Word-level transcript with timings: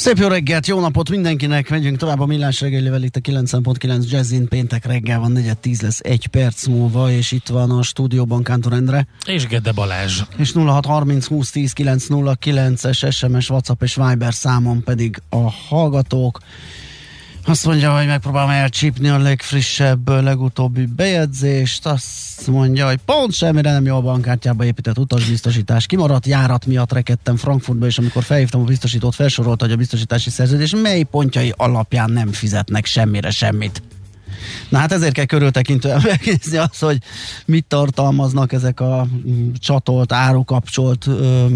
Szép 0.00 0.18
jó 0.18 0.28
reggelt, 0.28 0.66
jó 0.66 0.80
napot 0.80 1.10
mindenkinek, 1.10 1.70
megyünk 1.70 1.96
tovább 1.96 2.20
a 2.20 2.26
millás 2.26 2.60
reggelivel 2.60 3.02
itt 3.02 3.16
a 3.16 3.20
9.9 3.20 4.10
Jazzin, 4.10 4.48
péntek 4.48 4.84
reggel 4.84 5.18
van, 5.18 5.32
4.10 5.36 5.82
lesz 5.82 6.00
egy 6.02 6.26
perc 6.26 6.66
múlva, 6.66 7.10
és 7.10 7.32
itt 7.32 7.48
van 7.48 7.70
a 7.70 7.82
stúdióban 7.82 8.42
Kántor 8.42 8.72
Endre. 8.72 9.06
És 9.26 9.46
Gede 9.46 9.72
Balázs. 9.72 10.20
És 10.36 10.52
0630 10.52 11.26
20 11.26 11.50
10 11.50 11.72
909-es 11.76 13.12
SMS, 13.12 13.50
WhatsApp 13.50 13.82
és 13.82 13.94
Viber 13.94 14.34
számon 14.34 14.82
pedig 14.82 15.22
a 15.28 15.50
hallgatók. 15.50 16.38
Azt 17.44 17.66
mondja, 17.66 17.96
hogy 17.96 18.06
megpróbálom 18.06 18.50
elcsípni 18.50 19.08
a 19.08 19.18
legfrissebb, 19.18 20.08
legutóbbi 20.08 20.86
bejegyzést. 20.86 21.86
Azt 21.86 22.46
mondja, 22.46 22.86
hogy 22.86 22.98
pont 23.04 23.32
semmire 23.32 23.72
nem 23.72 23.84
jó 23.84 23.96
a 23.96 24.00
bankkártyába 24.00 24.64
épített 24.64 24.98
utasbiztosítás. 24.98 25.86
Kimaradt 25.86 26.26
járat 26.26 26.66
miatt 26.66 26.92
rekedtem 26.92 27.36
Frankfurtba, 27.36 27.86
és 27.86 27.98
amikor 27.98 28.22
felhívtam 28.22 28.60
a 28.60 28.64
biztosítót, 28.64 29.14
felsorolta, 29.14 29.64
hogy 29.64 29.74
a 29.74 29.76
biztosítási 29.76 30.30
szerződés 30.30 30.74
mely 30.82 31.02
pontjai 31.02 31.52
alapján 31.56 32.10
nem 32.10 32.32
fizetnek 32.32 32.86
semmire 32.86 33.30
semmit. 33.30 33.82
Na 34.70 34.78
hát 34.78 34.92
ezért 34.92 35.12
kell 35.12 35.24
körültekintően 35.24 36.00
megnézni 36.10 36.56
azt, 36.56 36.80
hogy 36.80 36.98
mit 37.46 37.64
tartalmaznak 37.68 38.52
ezek 38.52 38.80
a 38.80 39.06
mm, 39.28 39.50
csatolt, 39.58 40.12
árukapcsolt 40.12 41.08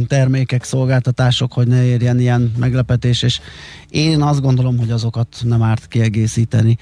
termékek, 0.07 0.65
szolgáltatások, 0.65 1.53
hogy 1.53 1.67
ne 1.67 1.85
érjen 1.85 2.21
ilyen 2.21 2.53
meglepetés, 2.59 3.23
és 3.23 3.41
én 3.89 4.23
azt 4.23 4.41
gondolom, 4.41 4.79
hogy 4.79 4.91
azokat 4.91 5.37
nem 5.43 5.63
árt 5.63 5.89
kiegészíteni, 5.89 6.79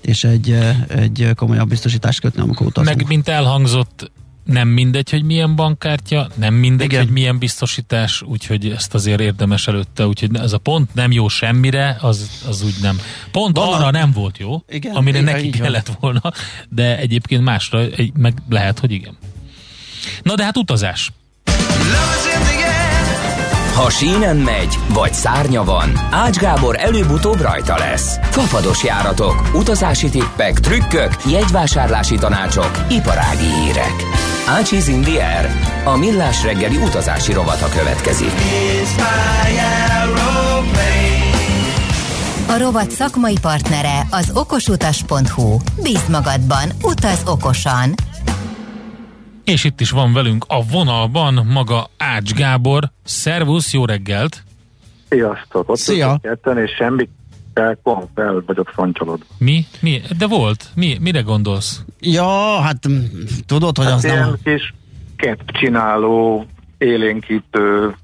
és 0.00 0.24
egy, 0.24 0.58
egy 0.88 1.30
komolyabb 1.34 1.68
biztosítást 1.68 2.20
kötni, 2.20 2.40
amikor 2.40 2.66
utazunk. 2.66 2.96
Meg 2.96 3.06
mint 3.08 3.28
elhangzott, 3.28 4.10
nem 4.52 4.68
mindegy, 4.68 5.10
hogy 5.10 5.22
milyen 5.22 5.56
bankkártya, 5.56 6.28
nem 6.34 6.54
mindegy, 6.54 6.86
Igen. 6.86 7.02
hogy 7.02 7.12
milyen 7.12 7.38
biztosítás, 7.38 8.22
úgyhogy 8.22 8.68
ezt 8.70 8.94
azért 8.94 9.20
érdemes 9.20 9.66
előtte, 9.66 10.06
úgyhogy 10.06 10.36
ez 10.36 10.52
a 10.52 10.58
pont 10.58 10.94
nem 10.94 11.12
jó 11.12 11.28
semmire, 11.28 11.96
az, 12.00 12.30
az 12.48 12.62
úgy 12.62 12.74
nem. 12.82 13.00
Pont 13.32 13.56
Van 13.56 13.72
arra 13.72 13.86
a... 13.86 13.90
nem 13.90 14.12
volt 14.12 14.38
jó, 14.38 14.62
igen, 14.68 14.94
amire 14.94 15.18
igen, 15.18 15.34
neki 15.34 15.50
kellett 15.50 15.86
van. 15.86 15.96
volna, 16.00 16.32
de 16.68 16.98
egyébként 16.98 17.42
másra 17.42 17.80
meg 18.14 18.34
lehet, 18.48 18.78
hogy 18.78 18.90
igen. 18.90 19.16
Na 20.22 20.34
de 20.34 20.44
hát 20.44 20.56
utazás. 20.56 21.12
Ha 23.74 23.90
sínen 23.90 24.36
megy, 24.36 24.74
vagy 24.88 25.12
szárnya 25.14 25.64
van, 25.64 25.92
Ács 26.10 26.36
Gábor 26.36 26.76
előbb-utóbb 26.78 27.40
rajta 27.40 27.78
lesz. 27.78 28.18
Fafados 28.22 28.84
járatok, 28.84 29.50
utazási 29.54 30.08
tippek, 30.08 30.60
trükkök, 30.60 31.16
jegyvásárlási 31.30 32.14
tanácsok, 32.14 32.84
iparági 32.90 33.52
hírek. 33.60 34.27
Ácsiz 34.48 34.88
in 34.88 35.00
the 35.00 35.38
air. 35.38 35.50
A 35.84 35.96
millás 35.96 36.42
reggeli 36.42 36.76
utazási 36.76 37.32
rovata 37.32 37.68
következik. 37.68 38.32
A 42.48 42.58
rovat 42.58 42.90
szakmai 42.90 43.34
partnere 43.40 44.06
az 44.10 44.30
okosutas.hu. 44.34 45.56
Bíz 45.82 46.08
magadban, 46.08 46.68
utaz 46.82 47.22
okosan! 47.26 47.94
És 49.44 49.64
itt 49.64 49.80
is 49.80 49.90
van 49.90 50.12
velünk 50.12 50.44
a 50.48 50.64
vonalban 50.64 51.46
maga 51.52 51.90
Ács 51.98 52.32
Gábor. 52.32 52.90
Szervusz, 53.04 53.72
jó 53.72 53.84
reggelt! 53.84 54.42
Sziasztok! 55.08 55.68
Ott 55.68 55.78
Szia! 55.78 56.18
Ketten, 56.22 56.58
és 56.58 56.70
semmi 56.76 57.08
fel, 57.58 58.08
fel 58.14 58.42
vagyok 58.46 58.68
fontolod. 58.68 59.20
Mi? 59.38 59.66
Mi? 59.80 60.02
De 60.18 60.26
volt? 60.26 60.70
Mi? 60.74 60.96
Mire 61.00 61.20
gondolsz? 61.20 61.84
Ja, 62.00 62.60
hát 62.60 62.88
mm, 62.88 63.02
tudod, 63.46 63.76
hogy 63.76 63.86
hát 63.86 63.94
az 63.94 64.04
ilyen 64.04 64.18
nem... 64.18 64.36
kis 64.44 64.74
kett 65.16 65.46
csináló, 65.46 66.46
élénkítő, 66.78 67.96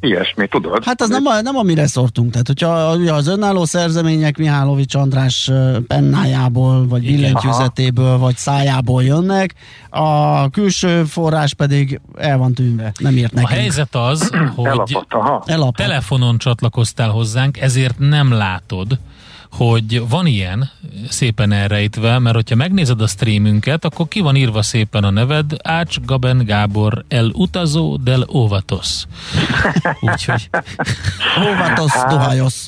ilyesmi, 0.00 0.46
tudod? 0.48 0.84
Hát 0.84 1.00
az 1.00 1.08
nem 1.08 1.26
a, 1.26 1.40
nem 1.40 1.56
a 1.56 1.62
mire 1.62 1.86
szortunk. 1.86 2.30
Tehát, 2.30 2.46
hogyha 2.46 2.68
az 3.14 3.26
önálló 3.26 3.64
szerzemények 3.64 4.38
Mihálovics 4.38 4.94
András 4.94 5.50
pennájából, 5.86 6.86
vagy 6.86 7.02
billentyűzetéből, 7.02 8.18
vagy 8.18 8.36
szájából 8.36 9.02
jönnek, 9.02 9.54
a 9.90 10.48
külső 10.50 11.04
forrás 11.04 11.54
pedig 11.54 12.00
el 12.16 12.38
van 12.38 12.54
tűnve, 12.54 12.92
nem 12.98 13.16
írt 13.16 13.32
nekünk. 13.32 13.52
A 13.52 13.54
helyzet 13.54 13.94
az, 13.94 14.30
hogy. 14.54 14.96
Elapadt. 15.44 15.76
telefonon 15.76 16.38
csatlakoztál 16.38 17.08
hozzánk, 17.08 17.60
ezért 17.60 17.98
nem 17.98 18.32
látod, 18.32 18.98
hogy 19.52 20.08
van 20.08 20.26
ilyen 20.26 20.70
szépen 21.08 21.52
elrejtve, 21.52 22.18
mert 22.18 22.34
hogyha 22.34 22.56
megnézed 22.56 23.00
a 23.00 23.06
streamünket, 23.06 23.84
akkor 23.84 24.08
ki 24.08 24.20
van 24.20 24.36
írva 24.36 24.62
szépen 24.62 25.04
a 25.04 25.10
neved, 25.10 25.56
Ács 25.62 25.96
Gaben 26.04 26.44
Gábor 26.44 27.04
el 27.08 27.30
utazó 27.34 27.96
del 27.96 28.24
óvatos. 28.34 29.04
Úgyhogy 30.10 30.50
Óvatos, 31.50 31.92
dohajos. 32.08 32.66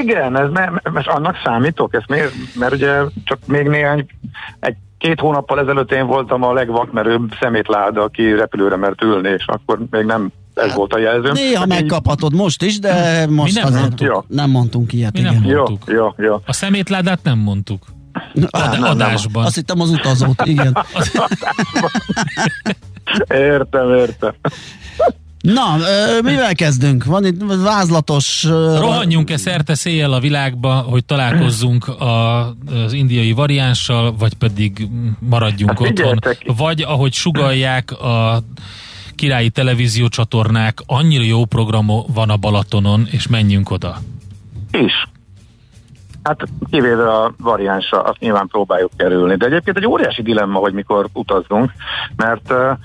Igen, 0.00 0.38
ez 0.38 0.50
me, 0.50 0.80
most 0.92 1.08
annak 1.08 1.36
számítok, 1.44 1.94
ezt 1.94 2.08
miért, 2.08 2.32
mert 2.54 2.72
ugye 2.72 3.00
csak 3.24 3.38
még 3.46 3.68
néhány, 3.68 4.06
egy 4.60 4.76
két 4.98 5.20
hónappal 5.20 5.60
ezelőtt 5.60 5.92
én 5.92 6.06
voltam 6.06 6.42
a 6.42 6.52
legvakmerőbb 6.52 7.32
szemétláda, 7.40 8.02
aki 8.02 8.32
repülőre 8.32 8.76
mert 8.76 9.02
ülni, 9.02 9.28
és 9.28 9.44
akkor 9.46 9.78
még 9.90 10.04
nem 10.04 10.32
ez 10.54 10.74
volt 10.74 10.92
a 10.92 10.98
jelző. 10.98 11.32
Néha 11.32 11.58
Hát 11.58 11.62
így- 11.62 11.68
megkaphatod 11.80 12.34
most 12.34 12.62
is, 12.62 12.78
de 12.78 13.26
most 13.28 13.54
nem 13.54 13.64
azért 13.64 13.80
mondtuk. 13.80 14.06
Jó. 14.08 14.24
nem 14.28 14.50
mondtunk 14.50 14.92
ilyet. 14.92 15.12
Mi 15.12 15.20
nem 15.20 15.34
igen. 15.34 15.46
Jó, 15.46 15.56
mondtuk. 15.62 15.92
jó, 15.94 16.12
jó. 16.16 16.40
A 16.46 16.52
szemétládát 16.52 17.20
nem 17.22 17.38
mondtuk. 17.38 17.82
Á, 18.50 18.72
Ad- 18.72 18.82
adásban. 18.82 19.44
Azt 19.44 19.54
hittem 19.54 19.80
az 19.80 19.90
utazót, 19.90 20.42
igen. 20.46 20.76
Értem, 23.28 23.94
értem. 23.94 24.34
Na, 25.40 25.76
mivel 26.22 26.54
kezdünk? 26.54 27.04
Van 27.04 27.24
itt 27.24 27.42
vázlatos... 27.62 28.42
Rohanjunk-e 28.78 29.36
szerte 29.36 29.74
széjjel 29.74 30.12
a 30.12 30.20
világba, 30.20 30.72
hogy 30.74 31.04
találkozzunk 31.04 31.88
a, 31.88 32.38
az 32.84 32.92
indiai 32.92 33.32
variánssal, 33.32 34.14
vagy 34.18 34.34
pedig 34.34 34.88
maradjunk 35.18 35.78
Hát 35.78 35.88
otthon. 35.88 36.18
Vagy 36.56 36.82
ahogy 36.82 37.12
sugalják 37.12 37.92
a 37.92 38.42
királyi 39.14 39.50
televíziócsatornák, 39.50 40.78
annyira 40.86 41.24
jó 41.24 41.44
program 41.44 41.86
van 42.14 42.30
a 42.30 42.36
Balatonon, 42.36 43.06
és 43.10 43.28
menjünk 43.28 43.70
oda. 43.70 43.96
Is. 44.70 45.08
Hát 46.22 46.40
kivéve 46.70 47.10
a 47.10 47.34
variánsa, 47.38 48.02
azt 48.02 48.18
nyilván 48.18 48.46
próbáljuk 48.46 48.90
kerülni. 48.96 49.36
De 49.36 49.46
egyébként 49.46 49.76
egy 49.76 49.86
óriási 49.86 50.22
dilemma, 50.22 50.58
hogy 50.58 50.72
mikor 50.72 51.08
utazzunk, 51.12 51.72
mert 52.16 52.52
uh, 52.52 52.78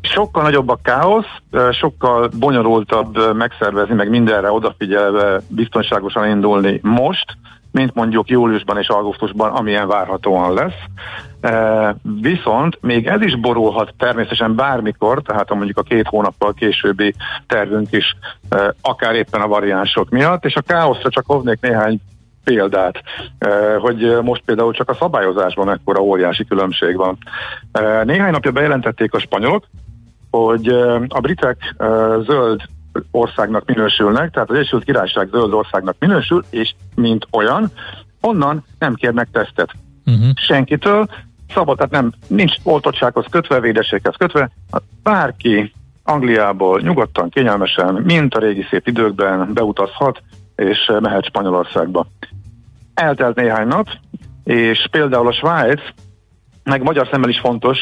sokkal 0.00 0.42
nagyobb 0.42 0.68
a 0.68 0.78
káosz, 0.82 1.40
sokkal 1.72 2.30
bonyolultabb 2.38 3.36
megszervezni, 3.36 3.94
meg 3.94 4.08
mindenre 4.08 4.52
odafigyelve 4.52 5.40
biztonságosan 5.48 6.28
indulni 6.28 6.80
most, 6.82 7.36
mint 7.72 7.94
mondjuk 7.94 8.28
júliusban 8.28 8.78
és 8.78 8.88
augusztusban, 8.88 9.50
amilyen 9.50 9.88
várhatóan 9.88 10.54
lesz. 10.54 10.82
Viszont 12.20 12.78
még 12.80 13.06
ez 13.06 13.20
is 13.20 13.36
borulhat 13.36 13.94
természetesen 13.98 14.54
bármikor, 14.54 15.22
tehát 15.22 15.54
mondjuk 15.54 15.78
a 15.78 15.82
két 15.82 16.06
hónappal 16.06 16.54
későbbi 16.54 17.14
tervünk 17.46 17.92
is, 17.92 18.16
akár 18.80 19.14
éppen 19.14 19.40
a 19.40 19.48
variánsok 19.48 20.08
miatt, 20.08 20.44
és 20.44 20.54
a 20.54 20.60
káoszra 20.60 21.10
csak 21.10 21.24
hoznék 21.26 21.60
néhány 21.60 22.00
példát, 22.44 23.02
hogy 23.78 24.18
most 24.22 24.42
például 24.44 24.72
csak 24.72 24.88
a 24.88 24.94
szabályozásban 24.94 25.66
mekkora 25.66 26.00
óriási 26.00 26.44
különbség 26.44 26.96
van. 26.96 27.18
Néhány 28.04 28.30
napja 28.30 28.50
bejelentették 28.50 29.14
a 29.14 29.20
spanyolok, 29.20 29.66
hogy 30.30 30.68
a 31.08 31.20
britek 31.20 31.74
zöld 32.26 32.60
országnak 33.10 33.64
minősülnek, 33.66 34.30
tehát 34.30 34.50
az 34.50 34.56
Egyesült 34.56 34.84
Királyság 34.84 35.28
zöld 35.30 35.52
országnak 35.52 35.96
minősül, 35.98 36.44
és 36.50 36.74
mint 36.94 37.26
olyan, 37.30 37.70
onnan 38.20 38.64
nem 38.78 38.94
kérnek 38.94 39.28
tesztet 39.32 39.72
Uh-huh. 40.06 40.30
senkitől, 40.34 41.08
szabad, 41.52 41.76
tehát 41.76 41.92
nem, 41.92 42.12
nincs 42.26 42.54
oltottsághoz 42.62 43.26
kötve, 43.30 43.60
védességhez 43.60 44.14
kötve, 44.18 44.50
bárki 45.02 45.72
Angliából 46.04 46.80
nyugodtan, 46.80 47.28
kényelmesen, 47.28 47.94
mint 47.94 48.34
a 48.34 48.38
régi 48.38 48.66
szép 48.70 48.86
időkben 48.86 49.52
beutazhat, 49.52 50.22
és 50.56 50.92
mehet 51.00 51.24
Spanyolországba. 51.24 52.06
Eltelt 52.94 53.36
néhány 53.36 53.66
nap, 53.66 53.86
és 54.44 54.86
például 54.90 55.26
a 55.26 55.32
Svájc, 55.32 55.80
meg 56.64 56.82
magyar 56.82 57.08
szemmel 57.10 57.28
is 57.28 57.40
fontos 57.40 57.78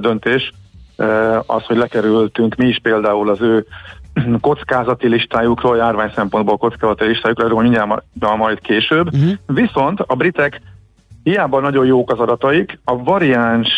döntés, 0.00 0.52
az, 1.46 1.64
hogy 1.64 1.76
lekerültünk 1.76 2.54
mi 2.54 2.66
is 2.66 2.78
például 2.82 3.30
az 3.30 3.40
ő 3.40 3.66
kockázati 4.40 5.08
listájukról, 5.08 5.76
járvány 5.76 6.12
szempontból 6.14 6.56
kockázati 6.56 7.04
listájukról, 7.04 7.46
erről 7.46 7.62
mindjárt 7.62 8.36
majd 8.36 8.60
később. 8.60 9.14
Uh-huh. 9.14 9.32
Viszont 9.46 10.00
a 10.00 10.14
britek 10.14 10.60
hiába 11.22 11.60
nagyon 11.60 11.86
jók 11.86 12.10
az 12.10 12.18
adataik, 12.18 12.78
a 12.84 13.02
variáns 13.02 13.68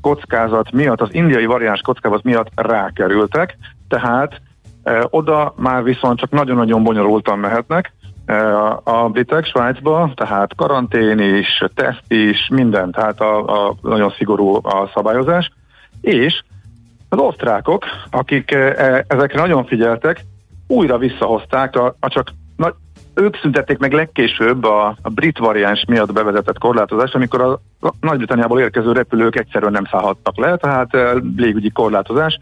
kockázat 0.00 0.72
miatt, 0.72 1.00
az 1.00 1.14
indiai 1.14 1.44
variáns 1.44 1.80
kockázat 1.80 2.22
miatt 2.22 2.48
rákerültek, 2.54 3.56
tehát 3.88 4.40
e, 4.82 5.06
oda 5.10 5.54
már 5.56 5.82
viszont 5.82 6.18
csak 6.18 6.30
nagyon-nagyon 6.30 6.82
bonyolultan 6.82 7.38
mehetnek 7.38 7.92
e, 8.26 8.56
a 8.84 9.08
britek 9.08 9.44
Svájcba, 9.44 10.12
tehát 10.14 10.54
karantén 10.54 11.18
is, 11.18 11.64
teszt 11.74 12.12
is, 12.12 12.48
minden, 12.52 12.90
tehát 12.90 13.20
a, 13.20 13.66
a 13.66 13.74
nagyon 13.82 14.14
szigorú 14.16 14.54
a 14.54 14.90
szabályozás, 14.94 15.52
és 16.00 16.42
az 17.08 17.18
osztrákok, 17.18 17.84
akik 18.10 18.50
e, 18.50 19.04
ezekre 19.08 19.40
nagyon 19.40 19.64
figyeltek, 19.64 20.24
újra 20.66 20.98
visszahozták 20.98 21.76
a, 21.76 21.96
a 22.00 22.08
csak 22.08 22.28
na, 22.56 22.74
ők 23.20 23.36
szüntették 23.36 23.78
meg 23.78 23.92
legkésőbb 23.92 24.64
a, 24.64 24.96
a 25.02 25.08
brit 25.08 25.38
variáns 25.38 25.84
miatt 25.88 26.12
bevezetett 26.12 26.58
korlátozást, 26.58 27.14
amikor 27.14 27.40
a, 27.40 27.60
Nagy-Britanniából 28.00 28.60
érkező 28.60 28.92
repülők 28.92 29.36
egyszerűen 29.36 29.72
nem 29.72 29.84
szállhattak 29.90 30.36
le, 30.36 30.56
tehát 30.56 30.88
légügyi 31.36 31.70
korlátozás. 31.70 32.38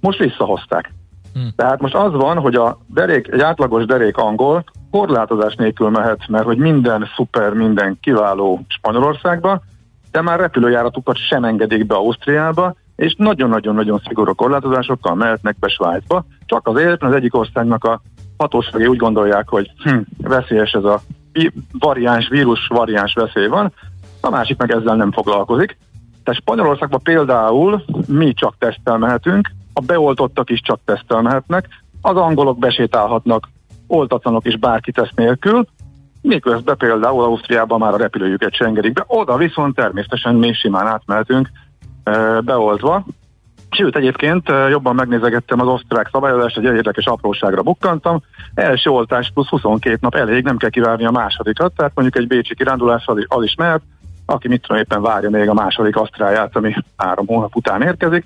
Most 0.00 0.18
visszahozták. 0.18 0.92
Hmm. 1.32 1.52
Tehát 1.56 1.80
most 1.80 1.94
az 1.94 2.12
van, 2.12 2.38
hogy 2.38 2.54
a 2.54 2.78
derék, 2.86 3.28
egy 3.28 3.40
átlagos 3.40 3.84
derék 3.84 4.16
angol 4.16 4.64
korlátozás 4.90 5.54
nélkül 5.54 5.88
mehet, 5.88 6.28
mert 6.28 6.44
hogy 6.44 6.58
minden 6.58 7.08
szuper, 7.16 7.52
minden 7.52 7.98
kiváló 8.00 8.60
Spanyolországba, 8.68 9.62
de 10.10 10.22
már 10.22 10.38
repülőjáratukat 10.38 11.16
sem 11.16 11.44
engedik 11.44 11.86
be 11.86 11.94
Ausztriába, 11.94 12.74
és 12.96 13.14
nagyon-nagyon-nagyon 13.18 14.00
szigorú 14.06 14.34
korlátozásokkal 14.34 15.14
mehetnek 15.14 15.58
be 15.58 15.68
Svájcba, 15.68 16.24
csak 16.46 16.66
azért, 16.66 17.00
mert 17.00 17.02
az 17.02 17.14
egyik 17.14 17.34
országnak 17.34 17.84
a 17.84 18.00
hatóságai 18.36 18.86
úgy 18.86 18.96
gondolják, 18.96 19.48
hogy 19.48 19.70
hm, 19.82 19.98
veszélyes 20.18 20.72
ez 20.72 20.84
a 20.84 21.00
variáns, 21.78 22.28
vírus 22.28 22.66
variáns 22.66 23.14
veszély 23.14 23.46
van, 23.46 23.72
a 24.20 24.30
másik 24.30 24.56
meg 24.56 24.70
ezzel 24.70 24.96
nem 24.96 25.12
foglalkozik. 25.12 25.78
Tehát 26.24 26.40
Spanyolországban 26.40 27.00
például 27.02 27.84
mi 28.06 28.32
csak 28.32 28.54
tesztelmehetünk, 28.58 29.50
a 29.72 29.80
beoltottak 29.80 30.50
is 30.50 30.60
csak 30.60 30.80
tesztelmehetnek, 30.84 31.68
az 32.00 32.16
angolok 32.16 32.58
besétálhatnak 32.58 33.48
oltatlanok 33.86 34.46
is 34.46 34.56
bárki 34.56 34.92
tesz 34.92 35.10
nélkül, 35.14 35.66
miközben 36.26 36.76
például 36.76 37.22
Ausztriában 37.22 37.78
már 37.78 37.92
a 37.92 37.96
repülőjüket 37.96 38.54
se 38.54 38.70
be, 38.70 39.04
oda 39.06 39.36
viszont 39.36 39.74
természetesen 39.74 40.34
mi 40.34 40.52
simán 40.52 40.86
átmehetünk, 40.86 41.50
beoltva. 42.40 43.04
Sőt, 43.76 43.96
egyébként 43.96 44.48
jobban 44.70 44.94
megnézegettem 44.94 45.60
az 45.60 45.66
osztrák 45.66 46.08
szabályozást, 46.12 46.56
egy 46.56 46.64
érdekes 46.64 47.06
apróságra 47.06 47.62
bukkantam. 47.62 48.22
Első 48.54 48.90
oltás 48.90 49.30
plusz 49.34 49.48
22 49.48 49.98
nap 50.00 50.14
elég, 50.14 50.44
nem 50.44 50.56
kell 50.56 50.70
kivárni 50.70 51.04
a 51.04 51.10
másodikat, 51.10 51.72
tehát 51.76 51.92
mondjuk 51.94 52.16
egy 52.16 52.26
bécsi 52.26 52.54
kirándulás 52.54 53.06
az, 53.06 53.24
az 53.26 53.44
is 53.44 53.54
mehet, 53.54 53.80
aki 54.26 54.48
mit 54.48 54.62
tudom 54.62 54.82
éppen 54.82 55.02
várja 55.02 55.30
még 55.30 55.48
a 55.48 55.54
második 55.54 55.96
asztráját, 55.96 56.56
ami 56.56 56.74
három 56.96 57.26
hónap 57.26 57.56
után 57.56 57.82
érkezik. 57.82 58.24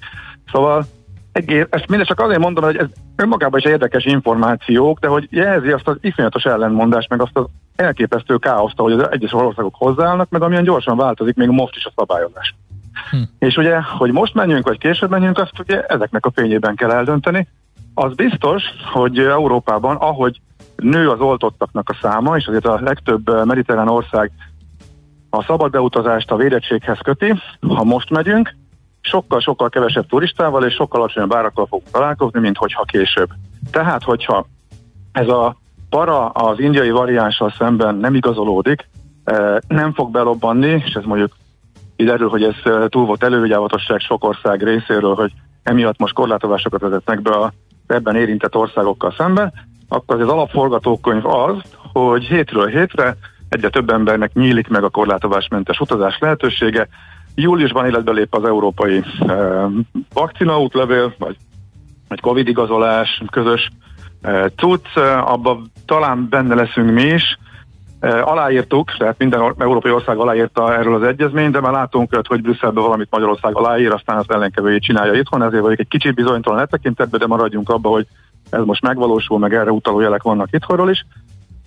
Szóval 0.53 0.85
egész, 1.33 1.67
ezt 1.71 1.89
mindegy 1.89 2.07
csak 2.07 2.21
azért 2.21 2.41
mondom, 2.41 2.65
hogy 2.65 2.77
ez 2.77 2.89
önmagában 3.17 3.59
is 3.59 3.65
érdekes 3.65 4.05
információk, 4.05 4.99
de 4.99 5.09
hogy 5.09 5.27
jelzi 5.31 5.71
azt 5.71 5.89
az 5.89 5.97
iszonyatos 6.01 6.45
ellentmondást, 6.45 7.09
meg 7.09 7.23
azt 7.23 7.37
az 7.37 7.45
elképesztő 7.77 8.37
káoszt, 8.37 8.79
hogy 8.79 8.93
az 8.93 9.11
egyes 9.11 9.33
országok 9.33 9.75
hozzáállnak, 9.75 10.31
meg 10.31 10.43
amilyen 10.43 10.65
gyorsan 10.65 10.97
változik 10.97 11.37
még 11.37 11.49
most 11.49 11.77
is 11.77 11.85
a 11.85 11.93
szabályozás. 11.97 12.55
Hm. 13.11 13.17
És 13.39 13.57
ugye, 13.57 13.81
hogy 13.81 14.13
most 14.13 14.35
menjünk, 14.35 14.67
vagy 14.67 14.79
később 14.79 15.11
menjünk, 15.11 15.39
azt 15.39 15.59
ugye 15.59 15.83
ezeknek 15.83 16.27
a 16.27 16.33
fényében 16.35 16.75
kell 16.75 16.91
eldönteni. 16.91 17.49
Az 17.95 18.15
biztos, 18.15 18.63
hogy 18.93 19.19
Európában, 19.19 19.97
ahogy 19.97 20.41
nő 20.77 21.09
az 21.09 21.21
oltottaknak 21.21 21.89
a 21.89 21.99
száma, 22.03 22.37
és 22.37 22.47
azért 22.47 22.67
a 22.67 22.81
legtöbb 22.83 23.47
mediterrán 23.47 23.89
ország 23.89 24.31
a 25.31 25.43
szabad 25.43 25.71
beutazást 25.71 26.31
a 26.31 26.37
védettséghez 26.37 26.99
köti, 26.99 27.35
ha 27.61 27.85
most 27.85 28.11
megyünk, 28.11 28.55
sokkal-sokkal 29.01 29.69
kevesebb 29.69 30.07
turistával 30.07 30.65
és 30.65 30.75
sokkal 30.75 31.01
alacsonyabb 31.01 31.35
árakkal 31.35 31.67
fogunk 31.67 31.91
találkozni, 31.91 32.41
mint 32.41 32.57
hogyha 32.57 32.85
később. 32.85 33.29
Tehát, 33.71 34.03
hogyha 34.03 34.47
ez 35.13 35.29
a 35.29 35.57
para 35.89 36.29
az 36.29 36.61
indiai 36.61 36.91
variánssal 36.91 37.55
szemben 37.59 37.95
nem 37.95 38.15
igazolódik, 38.15 38.89
eh, 39.25 39.57
nem 39.69 39.93
fog 39.93 40.11
belobbanni, 40.11 40.83
és 40.87 40.93
ez 40.93 41.05
mondjuk 41.05 41.37
kiderül, 42.01 42.29
hogy 42.29 42.43
ez 42.43 42.89
túl 42.89 43.07
volt 43.07 43.23
elővigyávatosság 43.23 44.01
sok 44.01 44.25
ország 44.25 44.63
részéről, 44.63 45.15
hogy 45.15 45.33
emiatt 45.63 45.99
most 45.99 46.15
korlátozásokat 46.15 46.81
vezetnek 46.81 47.23
be 47.23 47.31
a 47.31 47.53
ebben 47.87 48.17
érintett 48.17 48.57
országokkal 48.57 49.15
szemben, 49.17 49.53
akkor 49.89 50.21
az 50.21 50.29
alapforgatókönyv 50.29 51.27
az, 51.27 51.57
hogy 51.93 52.25
hétről 52.25 52.67
hétre 52.67 53.17
egyre 53.49 53.69
több 53.69 53.91
embernek 53.91 54.33
nyílik 54.33 54.69
meg 54.69 54.85
a 54.85 54.89
korlátozásmentes 54.89 55.81
utazás 55.81 56.19
lehetősége. 56.19 56.89
Júliusban 57.35 57.87
életbe 57.87 58.13
lép 58.13 58.35
az 58.35 58.45
európai 58.45 59.05
e, 59.27 59.35
vakcinaútlevél, 60.13 61.15
vagy 61.19 61.37
egy 62.09 62.21
Covid 62.21 62.49
igazolás, 62.49 63.23
közös 63.31 63.71
e, 64.23 64.49
cucc, 64.49 64.97
abban 65.25 65.71
talán 65.87 66.29
benne 66.31 66.55
leszünk 66.55 66.91
mi 66.91 67.03
is, 67.03 67.39
Aláírtuk, 68.01 68.97
tehát 68.99 69.19
minden 69.19 69.55
európai 69.59 69.91
ország 69.91 70.17
aláírta 70.17 70.75
erről 70.75 70.95
az 70.95 71.03
egyezményt, 71.03 71.53
de 71.53 71.61
már 71.61 71.73
látunk 71.73 72.27
hogy 72.27 72.43
Brüsszelben 72.43 72.83
valamit 72.83 73.11
Magyarország 73.11 73.57
aláír, 73.57 73.93
aztán 73.93 74.17
az 74.17 74.25
ellenkezőjét 74.29 74.83
csinálja 74.83 75.13
itthon, 75.13 75.43
ezért 75.43 75.63
vagyok 75.63 75.79
egy 75.79 75.89
kicsit 75.89 76.15
bizonytalan 76.15 76.59
e 76.59 76.67
tekintetben, 76.67 77.21
de 77.21 77.27
maradjunk 77.27 77.69
abba, 77.69 77.89
hogy 77.89 78.07
ez 78.51 78.65
most 78.65 78.83
megvalósul, 78.83 79.39
meg 79.39 79.55
erre 79.55 79.71
utaló 79.71 80.01
jelek 80.01 80.23
vannak 80.23 80.49
itthonról 80.53 80.91
is. 80.91 81.07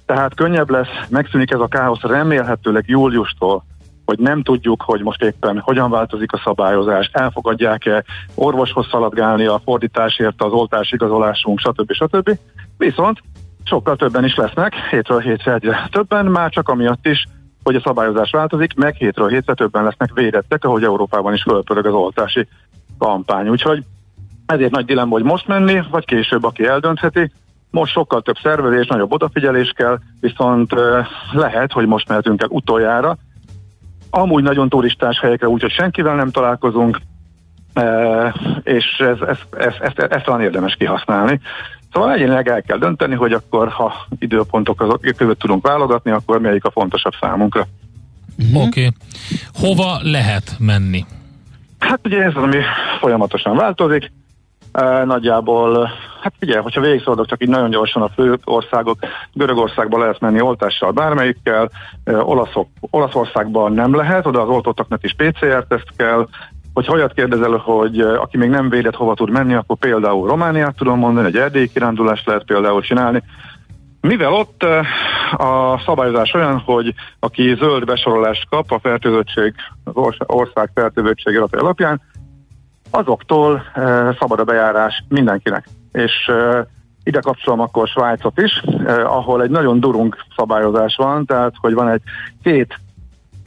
Tehát 0.06 0.36
könnyebb 0.36 0.70
lesz, 0.70 1.08
megszűnik 1.10 1.52
ez 1.52 1.60
a 1.60 1.68
káosz 1.68 2.02
remélhetőleg 2.02 2.84
júliustól, 2.88 3.64
hogy 4.06 4.20
nem 4.20 4.44
tudjuk, 4.44 4.82
hogy 4.82 5.02
most 5.02 5.24
éppen 5.24 5.60
hogyan 5.60 5.90
változik 5.90 6.34
a 6.34 6.42
szabályozás, 6.44 7.10
elfogadják-e 7.14 8.04
orvoshoz 8.36 8.88
szaladgálni 8.92 9.46
a 9.46 9.62
fordításért, 9.64 10.42
az 10.42 10.52
oltás 10.52 10.92
igazolásunk, 10.92 11.60
stb. 11.60 11.92
stb. 11.92 12.38
Viszont 12.78 13.24
sokkal 13.63 13.95
többen 13.95 14.24
is 14.24 14.36
lesznek, 14.36 14.75
hétről 14.75 15.19
hétre 15.19 15.54
egyre 15.54 15.88
többen, 15.92 16.25
már 16.25 16.50
csak 16.50 16.69
amiatt 16.69 17.06
is, 17.06 17.25
hogy 17.63 17.75
a 17.75 17.81
szabályozás 17.86 18.31
változik, 18.31 18.74
meg 18.75 18.95
hétről 18.95 19.30
hétre 19.30 19.54
többen 19.54 19.83
lesznek 19.83 20.13
védettek, 20.13 20.63
ahogy 20.65 20.83
Európában 20.83 21.33
is 21.33 21.42
fölpörög 21.42 21.86
az 21.86 21.94
oltási 21.94 22.48
kampány. 22.98 23.50
Úgyhogy 23.50 23.83
ezért 24.45 24.71
nagy 24.71 24.86
dilemma, 24.86 25.12
hogy 25.12 25.24
most 25.24 25.48
menni, 25.48 25.81
vagy 25.92 26.06
később, 26.06 26.44
aki 26.44 26.65
eldöntheti. 26.65 27.31
Most 27.69 27.92
sokkal 27.92 28.21
több 28.21 28.38
szervezés, 28.44 28.88
nagyobb 28.88 29.12
odafigyelés 29.12 29.71
kell, 29.75 30.00
viszont 30.19 30.74
lehet, 31.31 31.71
hogy 31.71 31.86
most 31.86 32.07
mehetünk 32.07 32.41
el 32.41 32.48
utoljára. 32.51 33.17
Amúgy 34.10 34.43
nagyon 34.43 34.70
turistás 34.70 35.20
helyekre, 35.20 35.48
úgyhogy 35.48 35.72
senkivel 35.72 36.15
nem 36.15 36.32
találkozunk, 36.32 37.00
és 38.63 38.86
ez, 38.98 39.17
ez, 39.27 39.38
ez, 39.58 39.74
ezt, 39.79 40.00
ezt 40.00 40.25
talán 40.25 40.41
érdemes 40.41 40.75
kihasználni. 40.75 41.39
Szóval 41.94 42.14
egyénileg 42.14 42.48
el 42.48 42.62
kell 42.62 42.78
dönteni, 42.78 43.16
hogy 43.16 43.34
akkor, 43.34 43.70
ha 43.70 43.94
időpontok 44.20 45.02
között 45.18 45.40
tudunk 45.40 45.68
válogatni, 45.68 46.12
akkor 46.12 46.40
melyik 46.40 46.66
a 46.66 46.72
fontosabb 46.72 47.14
számunkra. 47.20 47.68
Uh-huh. 48.38 48.66
Oké. 48.66 48.86
Okay. 48.86 48.92
Hova 49.54 50.00
lehet 50.02 50.56
menni? 50.60 51.06
Hát 51.80 52.00
ugye 52.04 52.24
ez 52.24 52.36
az, 52.36 52.44
ami 52.44 52.58
folyamatosan 53.00 53.56
változik. 53.56 54.12
E, 54.72 55.04
nagyjából, 55.04 55.92
hát 56.22 56.34
ugye, 56.42 56.60
hogyha 56.60 56.82
végigszordok 56.82 57.28
csak 57.28 57.42
így 57.44 57.50
nagyon 57.50 57.70
gyorsan 57.70 58.02
a 58.02 58.10
fő 58.10 58.40
országok, 58.44 58.98
Görögországban 59.34 60.00
lehet 60.00 60.20
menni 60.20 60.42
oltással 60.42 60.92
bármelyikkel, 60.92 61.70
e, 62.04 62.18
Olaszok, 62.18 62.68
Olaszországban 62.80 63.72
nem 63.72 63.96
lehet, 63.96 64.26
oda 64.26 64.42
az 64.42 64.50
oltottaknak 64.50 65.04
is 65.04 65.14
PCR-teszt 65.14 65.94
kell, 65.96 66.28
hogy 66.74 66.88
olyat 66.89 67.13
kérdezel, 67.13 67.51
hogy 67.51 68.00
aki 68.00 68.38
még 68.38 68.50
nem 68.50 68.70
védett, 68.70 68.96
hova 68.96 69.13
tud 69.13 69.30
menni, 69.30 69.53
akkor 69.53 69.77
például 69.77 70.27
Romániát 70.27 70.75
tudom 70.75 71.00
mondani, 71.00 71.27
egy 71.27 71.38
erdélyi 71.38 71.68
kirándulást 71.68 72.25
lehet 72.25 72.44
például 72.46 72.82
csinálni. 72.82 73.24
Mivel 74.01 74.34
ott 74.34 74.63
a 75.38 75.82
szabályozás 75.86 76.34
olyan, 76.34 76.60
hogy 76.60 76.94
aki 77.20 77.56
zöld 77.60 77.86
besorolást 77.86 78.50
kap 78.50 78.72
a 78.72 78.80
fertőzöttség, 78.80 79.53
az 79.84 80.15
ország 80.25 80.72
fertőzöttség 80.74 81.38
alapján, 81.51 82.01
azoktól 82.92 83.63
szabad 84.20 84.39
a 84.39 84.44
bejárás 84.44 85.03
mindenkinek. 85.08 85.68
És 85.92 86.32
ide 87.03 87.20
kapcsolom 87.20 87.60
akkor 87.60 87.88
Svájcot 87.88 88.42
is, 88.42 88.63
ahol 89.03 89.42
egy 89.42 89.50
nagyon 89.50 89.80
durunk 89.80 90.18
szabályozás 90.36 90.96
van, 90.96 91.25
tehát 91.25 91.53
hogy 91.58 91.74
van 91.74 91.89
egy 91.89 92.01
két, 92.44 92.80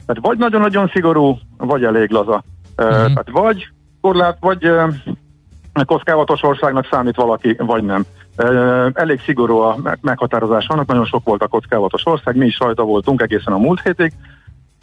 tehát 0.05 0.21
vagy 0.21 0.37
nagyon-nagyon 0.37 0.87
szigorú, 0.93 1.37
vagy 1.57 1.83
elég 1.83 2.11
laza 2.11 2.43
Uh-huh. 2.77 2.95
Tehát 2.95 3.29
vagy 3.31 3.67
korlát, 4.01 4.37
vagy 4.39 4.71
kockávatos 5.85 6.43
országnak 6.43 6.87
számít 6.91 7.15
valaki, 7.15 7.55
vagy 7.57 7.83
nem. 7.83 8.05
Elég 8.93 9.21
szigorú 9.21 9.57
a 9.57 9.77
meghatározás 10.01 10.67
vannak, 10.67 10.87
nagyon 10.87 11.05
sok 11.05 11.23
volt 11.23 11.41
a 11.41 11.47
kockávatos 11.47 12.05
ország, 12.05 12.35
mi 12.35 12.45
is 12.45 12.59
rajta 12.59 12.83
voltunk 12.83 13.21
egészen 13.21 13.53
a 13.53 13.57
múlt 13.57 13.81
hétig, 13.81 14.13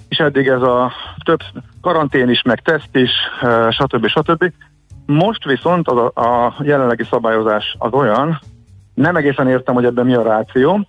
és 0.09 0.19
eddig 0.19 0.47
ez 0.47 0.63
a 0.63 0.93
több 1.25 1.41
karantén 1.81 2.29
is, 2.29 2.43
meg 2.43 2.63
teszt 2.63 2.97
is, 2.97 3.11
stb. 3.71 4.07
stb. 4.07 4.53
Most 5.07 5.45
viszont 5.45 5.89
az 5.89 5.97
a, 6.15 6.21
a 6.21 6.55
jelenlegi 6.63 7.05
szabályozás 7.11 7.77
az 7.79 7.93
olyan, 7.93 8.41
Nem 8.95 9.17
egészen 9.17 9.49
értem, 9.49 9.75
hogy 9.75 9.85
ebben 9.85 10.07
mi 10.07 10.15
a 10.15 10.23
ráció, 10.23 10.89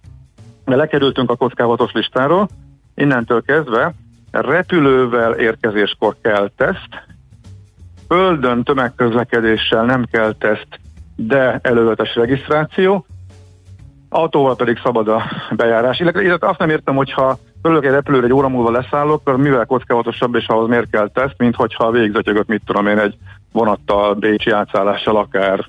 de 0.66 0.76
lekerültünk 0.76 1.30
a 1.30 1.36
kockávatos 1.36 1.92
listáról, 1.92 2.48
innentől 2.96 3.42
kezdve 3.42 3.94
repülővel 4.42 5.34
érkezéskor 5.34 6.16
kell 6.22 6.52
teszt, 6.58 6.90
földön 8.08 8.64
tömegközlekedéssel 8.64 9.86
nem 9.86 10.06
kell 10.12 10.34
teszt, 10.34 10.80
de 11.16 11.60
előzetes 11.62 12.16
regisztráció, 12.16 13.06
autóval 14.10 14.56
pedig 14.56 14.80
szabad 14.84 15.08
a 15.08 15.24
bejárás. 15.56 16.00
Illetve 16.00 16.48
azt 16.48 16.60
nem 16.60 16.70
értem, 16.70 16.96
hogyha 16.96 17.38
fölök 17.62 17.86
egy 17.86 17.92
repülőre 17.92 18.26
egy 18.26 18.34
óra 18.34 18.48
múlva 18.48 18.72
leszállok, 18.72 19.20
akkor 19.20 19.38
mivel 19.38 19.66
kockázatosabb, 19.66 20.36
és 20.36 20.48
ahhoz 20.48 20.68
miért 20.68 20.90
kell 20.90 21.10
teszt, 21.10 21.36
mint 21.38 21.56
hogyha 21.56 21.92
végzötyögök, 21.92 22.48
mit 22.48 22.62
tudom 22.66 22.88
én, 22.88 23.00
egy 23.00 23.18
vonattal, 23.52 24.14
Bécsi 24.14 24.52
átszállással, 24.52 25.18
akár 25.18 25.66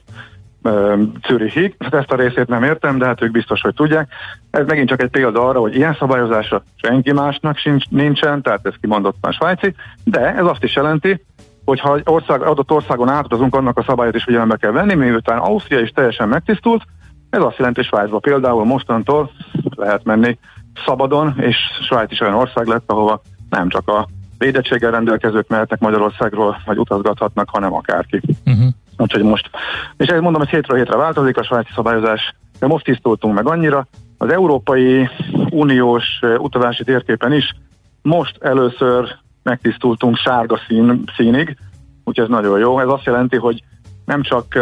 Zürichig. 1.29 1.75
Hát 1.79 1.95
ezt 1.95 2.13
a 2.13 2.17
részét 2.17 2.47
nem 2.47 2.63
értem, 2.63 2.99
de 2.99 3.07
hát 3.07 3.23
ők 3.23 3.31
biztos, 3.31 3.61
hogy 3.61 3.75
tudják. 3.75 4.09
Ez 4.51 4.67
megint 4.67 4.89
csak 4.89 5.03
egy 5.03 5.11
példa 5.11 5.49
arra, 5.49 5.61
hogy 5.61 5.75
ilyen 5.75 5.97
szabályozásra 5.99 6.63
senki 6.75 7.13
másnak 7.13 7.57
sincs, 7.57 7.89
nincsen, 7.89 8.43
tehát 8.43 8.67
ez 8.67 8.75
kimondottan 8.81 9.33
svájci, 9.33 9.75
de 10.05 10.35
ez 10.35 10.45
azt 10.45 10.63
is 10.63 10.75
jelenti, 10.75 11.25
hogy 11.65 11.81
ha 11.81 12.01
ország, 12.05 12.43
adott 12.43 12.71
országon 12.71 13.09
átutazunk, 13.09 13.55
annak 13.55 13.79
a 13.79 13.85
szabályot 13.87 14.15
is 14.15 14.25
figyelembe 14.25 14.57
kell 14.57 14.71
venni, 14.71 14.95
miután 14.95 15.39
Ausztria 15.39 15.81
is 15.81 15.91
teljesen 15.91 16.29
megtisztult, 16.29 16.83
ez 17.31 17.43
azt 17.43 17.57
jelenti, 17.57 17.81
hogy 17.81 17.89
Svájcba 17.89 18.19
például 18.19 18.65
mostantól 18.65 19.31
lehet 19.75 20.05
menni 20.05 20.39
szabadon, 20.85 21.35
és 21.39 21.57
Svájc 21.87 22.13
is 22.13 22.21
olyan 22.21 22.35
ország 22.35 22.67
lett, 22.67 22.91
ahova 22.91 23.21
nem 23.51 23.69
csak 23.69 23.89
a 23.89 24.09
védettséggel 24.39 24.91
rendelkezők 24.91 25.49
mehetnek 25.49 25.81
Magyarországról, 25.81 26.63
vagy 26.65 26.79
utazgathatnak, 26.79 27.49
hanem 27.51 27.75
akárki. 27.75 28.21
Uh-huh. 28.47 28.67
Úgyhogy 28.97 29.23
most, 29.23 29.51
és 29.97 30.07
ezt 30.07 30.21
mondom, 30.21 30.41
hogy 30.41 30.51
hétről 30.51 30.79
hétre 30.79 30.97
változik 30.97 31.37
a 31.37 31.45
svájci 31.45 31.71
szabályozás, 31.75 32.35
de 32.59 32.67
most 32.67 32.85
tisztultunk 32.85 33.35
meg 33.35 33.49
annyira. 33.49 33.87
Az 34.19 34.33
Európai 34.33 35.09
Uniós 35.51 36.21
utazási 36.39 36.85
térképen 36.85 37.33
is 37.33 37.55
most 38.03 38.37
először 38.41 39.17
megtisztultunk 39.43 40.17
sárga 40.17 40.61
szín, 40.69 41.03
színig, 41.17 41.57
úgyhogy 42.05 42.25
ez 42.25 42.31
nagyon 42.31 42.59
jó. 42.59 42.79
Ez 42.79 42.89
azt 42.89 43.05
jelenti, 43.05 43.37
hogy 43.37 43.63
nem 44.05 44.23
csak 44.23 44.59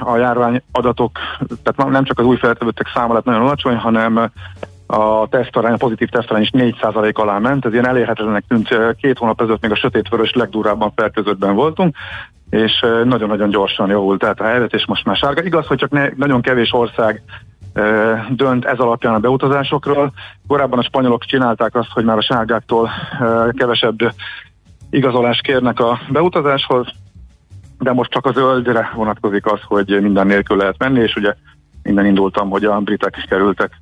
a 0.00 0.16
járvány 0.16 0.62
adatok, 0.72 1.18
tehát 1.62 1.92
nem 1.92 2.04
csak 2.04 2.18
az 2.18 2.24
új 2.24 2.36
feltevődtek 2.36 2.90
száma 2.94 3.14
lett 3.14 3.24
nagyon 3.24 3.40
alacsony, 3.40 3.76
hanem 3.76 4.30
a 4.86 5.28
tesztarány, 5.28 5.72
a 5.72 5.76
pozitív 5.76 6.08
tesztarány 6.08 6.42
is 6.42 6.50
4% 6.52 7.14
alá 7.14 7.38
ment, 7.38 7.64
ez 7.64 7.72
ilyen 7.72 7.86
elérhetetlenek 7.86 8.44
tűnt, 8.48 8.96
két 8.96 9.18
hónap 9.18 9.40
ezelőtt 9.40 9.62
még 9.62 9.70
a 9.70 9.76
sötétvörös 9.76 10.32
legdurábban 10.32 10.92
fertőzöttben 10.96 11.54
voltunk, 11.54 11.96
és 12.52 12.80
nagyon-nagyon 13.04 13.50
gyorsan 13.50 13.88
javult 13.88 14.20
tehát 14.20 14.40
a 14.40 14.44
helyzet, 14.44 14.72
és 14.72 14.86
most 14.86 15.04
már 15.04 15.16
sárga. 15.16 15.42
Igaz, 15.42 15.66
hogy 15.66 15.78
csak 15.78 15.90
ne, 15.90 16.08
nagyon 16.16 16.40
kevés 16.40 16.72
ország 16.72 17.22
dönt 18.30 18.64
ez 18.64 18.78
alapján 18.78 19.14
a 19.14 19.18
beutazásokról. 19.18 20.12
Korábban 20.46 20.78
a 20.78 20.82
spanyolok 20.82 21.24
csinálták 21.24 21.74
azt, 21.74 21.90
hogy 21.92 22.04
már 22.04 22.16
a 22.16 22.22
sárgáktól 22.22 22.90
kevesebb 23.50 23.98
igazolást 24.90 25.42
kérnek 25.42 25.80
a 25.80 26.00
beutazáshoz, 26.08 26.86
de 27.78 27.92
most 27.92 28.10
csak 28.10 28.26
a 28.26 28.32
zöldre 28.32 28.92
vonatkozik 28.94 29.46
az, 29.46 29.60
hogy 29.64 29.98
minden 30.00 30.26
nélkül 30.26 30.56
lehet 30.56 30.78
menni, 30.78 31.00
és 31.00 31.16
ugye 31.16 31.34
minden 31.82 32.06
indultam, 32.06 32.50
hogy 32.50 32.64
a 32.64 32.80
britek 32.80 33.24
kerültek 33.28 33.80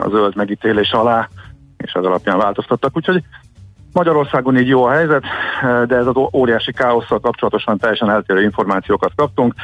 a 0.00 0.08
zöld 0.08 0.36
megítélés 0.36 0.90
alá, 0.90 1.28
és 1.76 1.94
az 1.94 2.04
alapján 2.04 2.38
változtattak. 2.38 2.96
Úgyhogy 2.96 3.22
Magyarországon 3.96 4.58
így 4.58 4.68
jó 4.68 4.84
a 4.84 4.90
helyzet, 4.90 5.22
de 5.62 5.96
ez 5.96 6.06
az 6.06 6.14
óriási 6.32 6.72
káosszal 6.72 7.20
kapcsolatosan 7.20 7.78
teljesen 7.78 8.10
eltérő 8.10 8.42
információkat 8.42 9.12
kaptunk, 9.16 9.54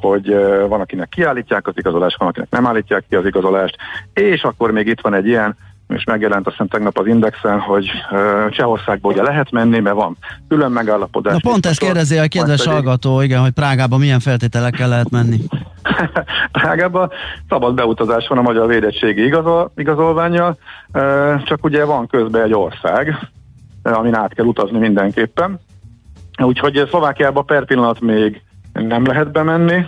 hogy 0.00 0.34
van, 0.68 0.80
akinek 0.80 1.08
kiállítják 1.08 1.66
az 1.66 1.74
igazolást, 1.76 2.18
van, 2.18 2.28
akinek 2.28 2.50
nem 2.50 2.66
állítják 2.66 3.04
ki 3.08 3.16
az 3.16 3.26
igazolást, 3.26 3.76
és 4.12 4.42
akkor 4.42 4.70
még 4.70 4.86
itt 4.86 5.00
van 5.00 5.14
egy 5.14 5.26
ilyen 5.26 5.56
és 5.88 6.04
megjelent 6.04 6.46
azt 6.46 6.56
hiszem 6.56 6.68
tegnap 6.68 6.98
az 6.98 7.06
Indexen, 7.06 7.60
hogy 7.60 7.90
Csehországba 8.50 9.08
ugye 9.08 9.22
lehet 9.22 9.50
menni, 9.50 9.78
mert 9.78 9.96
van 9.96 10.16
külön 10.48 10.72
megállapodás. 10.72 11.32
Na 11.32 11.50
pont 11.50 11.66
ezt 11.66 11.78
kérdezi 11.78 12.18
a 12.18 12.28
kedves 12.28 12.62
pedig... 12.62 12.72
hallgató, 12.72 13.20
igen, 13.20 13.40
hogy 13.40 13.50
Prágába 13.50 13.96
milyen 13.96 14.20
feltételekkel 14.20 14.88
lehet 14.88 15.10
menni. 15.10 15.38
Prágába 16.52 17.10
szabad 17.48 17.74
beutazás 17.74 18.26
van 18.28 18.38
a 18.38 18.42
magyar 18.42 18.66
védettségi 18.66 19.24
igazol, 19.24 19.72
igazolványjal, 19.76 20.58
uh, 20.92 21.42
csak 21.42 21.64
ugye 21.64 21.84
van 21.84 22.06
közben 22.06 22.42
egy 22.42 22.54
ország, 22.54 23.30
amin 23.82 24.14
át 24.14 24.34
kell 24.34 24.44
utazni 24.44 24.78
mindenképpen. 24.78 25.60
Úgyhogy 26.42 26.86
Szlovákiába 26.88 27.42
per 27.42 27.64
pillanat 27.64 28.00
még 28.00 28.42
nem 28.72 29.06
lehet 29.06 29.32
bemenni, 29.32 29.86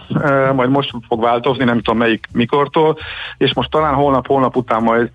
majd 0.55 0.71
most 0.71 0.91
fog 1.09 1.21
változni, 1.21 1.65
nem 1.65 1.77
tudom 1.77 1.99
melyik 1.99 2.29
mikortól, 2.33 2.99
és 3.37 3.55
most 3.55 3.71
talán 3.71 3.95
holnap-holnap 3.95 4.57
után 4.57 4.83
majd 4.83 5.11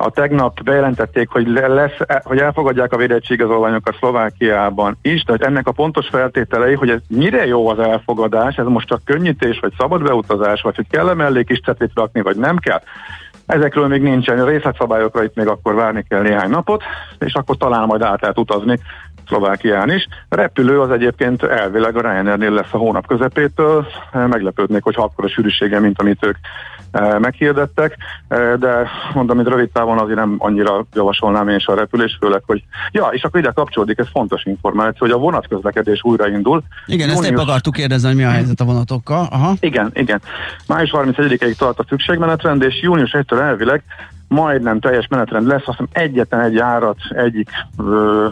a 0.00 0.10
tegnap 0.10 0.62
bejelentették, 0.62 1.28
hogy, 1.28 1.46
lesz, 1.48 1.96
hogy 2.22 2.38
elfogadják 2.38 2.92
a 2.92 2.96
védettségigazolványokat 2.96 3.96
Szlovákiában 3.96 4.98
is, 5.02 5.24
de 5.24 5.32
hogy 5.32 5.42
ennek 5.42 5.66
a 5.66 5.72
pontos 5.72 6.08
feltételei, 6.08 6.74
hogy 6.74 6.90
ez 6.90 7.00
mire 7.08 7.46
jó 7.46 7.68
az 7.68 7.78
elfogadás, 7.78 8.56
ez 8.56 8.66
most 8.66 8.88
csak 8.88 9.04
könnyítés, 9.04 9.58
vagy 9.60 9.72
szabad 9.78 10.02
beutazás, 10.02 10.60
vagy 10.60 10.76
hogy 10.76 10.86
kell-e 10.90 11.14
mellé 11.14 11.44
kis 11.44 11.60
cetlit 11.60 11.90
rakni, 11.94 12.20
vagy 12.20 12.36
nem 12.36 12.56
kell. 12.56 12.82
Ezekről 13.46 13.86
még 13.86 14.02
nincsen, 14.02 14.38
a 14.38 14.44
részletszabályokra 14.44 15.24
itt 15.24 15.34
még 15.34 15.46
akkor 15.46 15.74
várni 15.74 16.04
kell 16.08 16.22
néhány 16.22 16.50
napot, 16.50 16.82
és 17.18 17.32
akkor 17.32 17.56
talán 17.56 17.86
majd 17.86 18.02
át 18.02 18.20
lehet 18.20 18.38
utazni 18.38 18.78
Szlovákián 19.26 19.90
is. 19.90 20.08
A 20.28 20.36
repülő 20.36 20.80
az 20.80 20.90
egyébként 20.90 21.42
elvileg 21.42 21.96
a 21.96 22.00
Ryanairnél 22.00 22.50
lesz 22.50 22.72
a 22.72 22.76
hónap 22.76 23.06
közepétől. 23.06 23.86
Meglepődnék, 24.12 24.82
hogy 24.82 24.94
akkor 24.96 25.24
a 25.24 25.28
sűrűsége, 25.28 25.80
mint 25.80 26.00
amit 26.00 26.24
ők 26.24 26.36
meghirdettek, 27.18 27.96
eh, 28.28 28.52
de 28.58 28.88
mondom, 29.14 29.36
hogy 29.36 29.46
rövid 29.46 29.70
távon 29.70 29.98
azért 29.98 30.18
nem 30.18 30.34
annyira 30.38 30.84
javasolnám 30.94 31.48
én 31.48 31.60
a 31.64 31.74
repülés, 31.74 32.16
főleg, 32.20 32.42
hogy 32.46 32.62
ja, 32.92 33.06
és 33.06 33.22
akkor 33.22 33.40
ide 33.40 33.50
kapcsolódik, 33.50 33.98
ez 33.98 34.06
fontos 34.12 34.44
információ, 34.44 34.98
hogy 34.98 35.10
a 35.10 35.18
vonatközlekedés 35.18 36.00
újraindul. 36.02 36.62
Igen, 36.86 37.08
Június... 37.08 37.26
ezt 37.26 37.32
épp 37.34 37.46
akartuk 37.46 37.74
kérdezni, 37.74 38.08
hogy 38.08 38.16
mi 38.16 38.24
a 38.24 38.30
helyzet 38.30 38.60
a 38.60 38.64
vonatokkal. 38.64 39.28
Aha. 39.30 39.52
Igen, 39.60 39.90
igen. 39.94 40.20
Május 40.66 40.90
31-ig 40.92 41.54
tart 41.54 41.78
a 41.78 41.84
szükségmenetrend, 41.88 42.62
és 42.62 42.82
június 42.82 43.10
1-től 43.12 43.40
elvileg 43.40 43.82
majdnem 44.28 44.80
teljes 44.80 45.06
menetrend 45.08 45.46
lesz, 45.46 45.62
azt 45.66 45.78
hiszem 45.78 45.88
egyetlen 45.92 46.40
egy 46.40 46.54
járat 46.54 46.96
egyik 47.08 47.50
ö, 47.78 48.28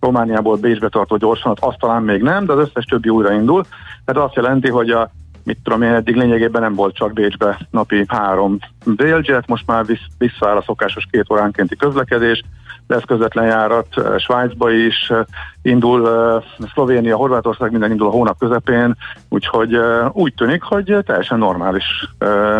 Romániából 0.00 0.56
Bécsbe 0.56 0.88
tartó 0.88 1.16
gyorsanat, 1.16 1.58
azt 1.60 1.78
talán 1.78 2.02
még 2.02 2.22
nem, 2.22 2.44
de 2.44 2.52
az 2.52 2.58
összes 2.58 2.84
többi 2.84 3.08
újraindul. 3.08 3.64
Tehát 4.04 4.22
azt 4.22 4.34
jelenti, 4.34 4.68
hogy 4.68 4.90
a 4.90 5.10
mit 5.44 5.58
tudom 5.62 5.82
én, 5.82 5.92
eddig 5.92 6.16
lényegében 6.16 6.62
nem 6.62 6.74
volt 6.74 6.94
csak 6.94 7.12
Bécsbe 7.12 7.58
napi 7.70 8.04
három 8.08 8.58
déljet, 8.84 9.46
most 9.46 9.66
már 9.66 9.86
vissz, 9.86 10.06
visszaáll 10.18 10.56
a 10.56 10.62
szokásos 10.62 11.06
két 11.10 11.30
óránkénti 11.30 11.76
közlekedés, 11.76 12.42
lesz 12.86 13.04
közvetlen 13.06 13.46
járat 13.46 13.86
eh, 13.90 14.18
Svájcba 14.18 14.70
is, 14.70 15.10
eh, 15.10 15.24
indul 15.62 16.00
uh, 16.00 16.68
Szlovénia, 16.72 17.16
Horvátország, 17.16 17.70
minden 17.70 17.90
indul 17.90 18.06
a 18.06 18.10
hónap 18.10 18.38
közepén, 18.38 18.96
úgyhogy 19.28 19.78
úgy 20.12 20.34
tűnik, 20.34 20.62
hogy 20.62 20.96
teljesen 21.04 21.38
normális 21.38 21.84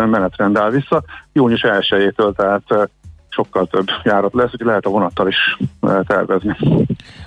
menetrend 0.05 0.57
áll 0.57 0.69
vissza. 0.69 1.03
Június 1.33 1.61
1-től, 1.63 2.35
tehát 2.35 2.89
sokkal 3.33 3.67
több 3.67 3.87
járat 4.03 4.33
lesz, 4.33 4.45
úgyhogy 4.45 4.65
lehet 4.65 4.85
a 4.85 4.89
vonattal 4.89 5.27
is 5.27 5.57
eh, 5.81 5.99
tervezni. 6.07 6.55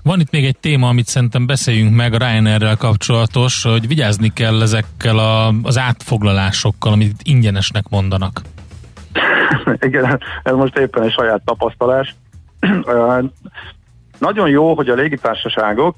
Van 0.02 0.20
itt 0.20 0.30
még 0.30 0.44
egy 0.44 0.58
téma, 0.58 0.88
amit 0.88 1.06
szerintem 1.06 1.46
beszéljünk 1.46 1.94
meg 1.94 2.12
a 2.12 2.16
Ryanair-rel 2.16 2.76
kapcsolatos, 2.76 3.62
hogy 3.62 3.88
vigyázni 3.88 4.32
kell 4.32 4.62
ezekkel 4.62 5.18
a, 5.18 5.52
az 5.62 5.78
átfoglalásokkal, 5.78 6.92
amit 6.92 7.20
ingyenesnek 7.22 7.84
mondanak. 7.90 8.40
Igen, 9.80 10.20
ez 10.42 10.54
most 10.54 10.78
éppen 10.78 11.02
egy 11.02 11.12
saját 11.12 11.42
tapasztalás. 11.44 12.14
Nagyon 14.18 14.48
jó, 14.48 14.74
hogy 14.74 14.88
a 14.88 14.94
légitársaságok 14.94 15.96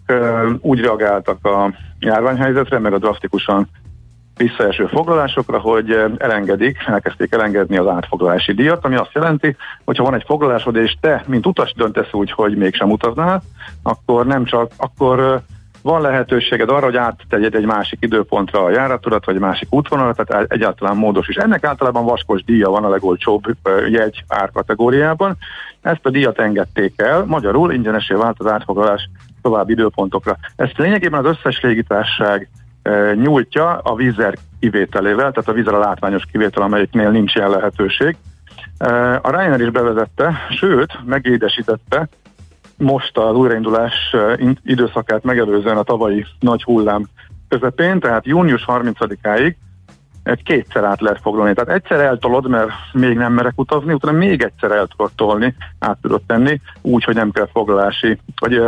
úgy 0.61 0.81
reagáltak 0.81 1.45
a 1.45 1.73
járványhelyzetre, 1.99 2.79
meg 2.79 2.93
a 2.93 2.99
drasztikusan 2.99 3.69
visszaeső 4.37 4.87
foglalásokra, 4.87 5.59
hogy 5.59 5.91
eh, 5.91 6.11
elengedik, 6.19 6.79
elkezdték 6.87 7.33
elengedni 7.33 7.77
az 7.77 7.87
átfoglalási 7.87 8.53
díjat, 8.53 8.85
ami 8.85 8.97
azt 8.97 9.13
jelenti, 9.13 9.57
hogy 9.85 9.97
ha 9.97 10.05
van 10.05 10.15
egy 10.15 10.25
foglalásod, 10.27 10.77
és 10.77 10.97
te, 11.01 11.25
mint 11.27 11.47
utas 11.47 11.73
döntesz 11.73 12.13
úgy, 12.13 12.31
hogy 12.31 12.57
mégsem 12.57 12.91
utaznál, 12.91 13.43
akkor 13.83 14.27
nem 14.27 14.45
csak, 14.45 14.71
akkor 14.77 15.21
eh, 15.21 15.41
van 15.83 16.01
lehetőséged 16.01 16.71
arra, 16.71 16.85
hogy 16.85 16.97
áttegyed 16.97 17.55
egy 17.55 17.65
másik 17.65 17.99
időpontra 18.01 18.65
a 18.65 18.71
járatudat, 18.71 19.25
vagy 19.25 19.39
másik 19.39 19.69
útvonalat, 19.71 20.27
tehát 20.27 20.53
egyáltalán 20.53 20.97
módos 20.97 21.29
is. 21.29 21.37
Ennek 21.37 21.65
általában 21.65 22.05
vaskos 22.05 22.45
díja 22.45 22.71
van 22.71 22.85
a 22.85 22.89
legolcsóbb 22.89 23.43
eh, 23.63 23.91
jegy 23.91 24.25
árkategóriában. 24.29 25.37
Ezt 25.83 26.07
a 26.07 26.11
díjat 26.11 26.39
engedték 26.39 26.93
el, 26.97 27.25
magyarul 27.25 27.73
ingyenesé 27.73 28.15
vált 28.15 28.37
az 28.39 28.47
átfoglalás 28.47 29.09
további 29.43 29.73
időpontokra. 29.73 30.37
Ezt 30.57 30.79
lényegében 30.79 31.25
az 31.25 31.37
összes 31.37 31.61
légitárság 31.61 32.49
nyújtja 33.15 33.79
a 33.79 33.95
vízer 33.95 34.35
kivételével, 34.61 35.31
tehát 35.31 35.49
a 35.49 35.53
vízer 35.53 35.75
a 35.75 35.79
látványos 35.79 36.25
kivétel, 36.33 36.63
amelyiknél 36.63 37.11
nincs 37.11 37.35
ilyen 37.35 37.51
lehetőség. 37.51 38.17
A 39.23 39.31
Ryanair 39.31 39.61
is 39.61 39.71
bevezette, 39.71 40.33
sőt, 40.51 40.99
megédesítette 41.05 42.09
most 42.77 43.19
az 43.19 43.35
újraindulás 43.35 44.17
időszakát 44.65 45.25
megelőzően 45.25 45.77
a 45.77 45.83
tavalyi 45.83 46.27
nagy 46.41 46.63
hullám 46.63 47.07
közepén, 47.49 48.01
tehát 48.01 48.27
június 48.27 48.65
30-áig 48.67 49.55
kétszer 50.45 50.85
át 50.85 51.01
lehet 51.01 51.21
foglalni. 51.21 51.55
Tehát 51.55 51.83
egyszer 51.83 52.01
eltolod, 52.01 52.49
mert 52.49 52.71
még 52.93 53.17
nem 53.17 53.33
merek 53.33 53.53
utazni, 53.57 53.93
utána 53.93 54.19
még 54.19 54.43
egyszer 54.43 54.71
el 54.71 54.87
tudod 54.87 55.13
tolni, 55.15 55.55
át 55.79 55.99
tudod 56.03 56.23
tenni, 56.27 56.61
úgy, 56.83 57.05
hogy 57.05 57.15
nem 57.15 57.31
kell 57.31 57.49
foglalási, 57.53 58.19
vagy 58.41 58.63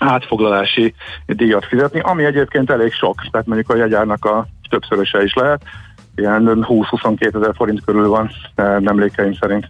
átfoglalási 0.00 0.94
díjat 1.26 1.64
fizetni, 1.64 2.00
ami 2.00 2.24
egyébként 2.24 2.70
elég 2.70 2.92
sok, 2.92 3.22
tehát 3.30 3.46
mondjuk 3.46 3.70
a 3.70 3.76
jegyárnak 3.76 4.24
a 4.24 4.46
többszöröse 4.68 5.22
is 5.22 5.34
lehet, 5.34 5.62
ilyen 6.14 6.66
20-22 6.68 7.34
ezer 7.34 7.54
forint 7.54 7.84
körül 7.84 8.08
van 8.08 8.30
emlékeim 8.84 9.34
szerint. 9.40 9.68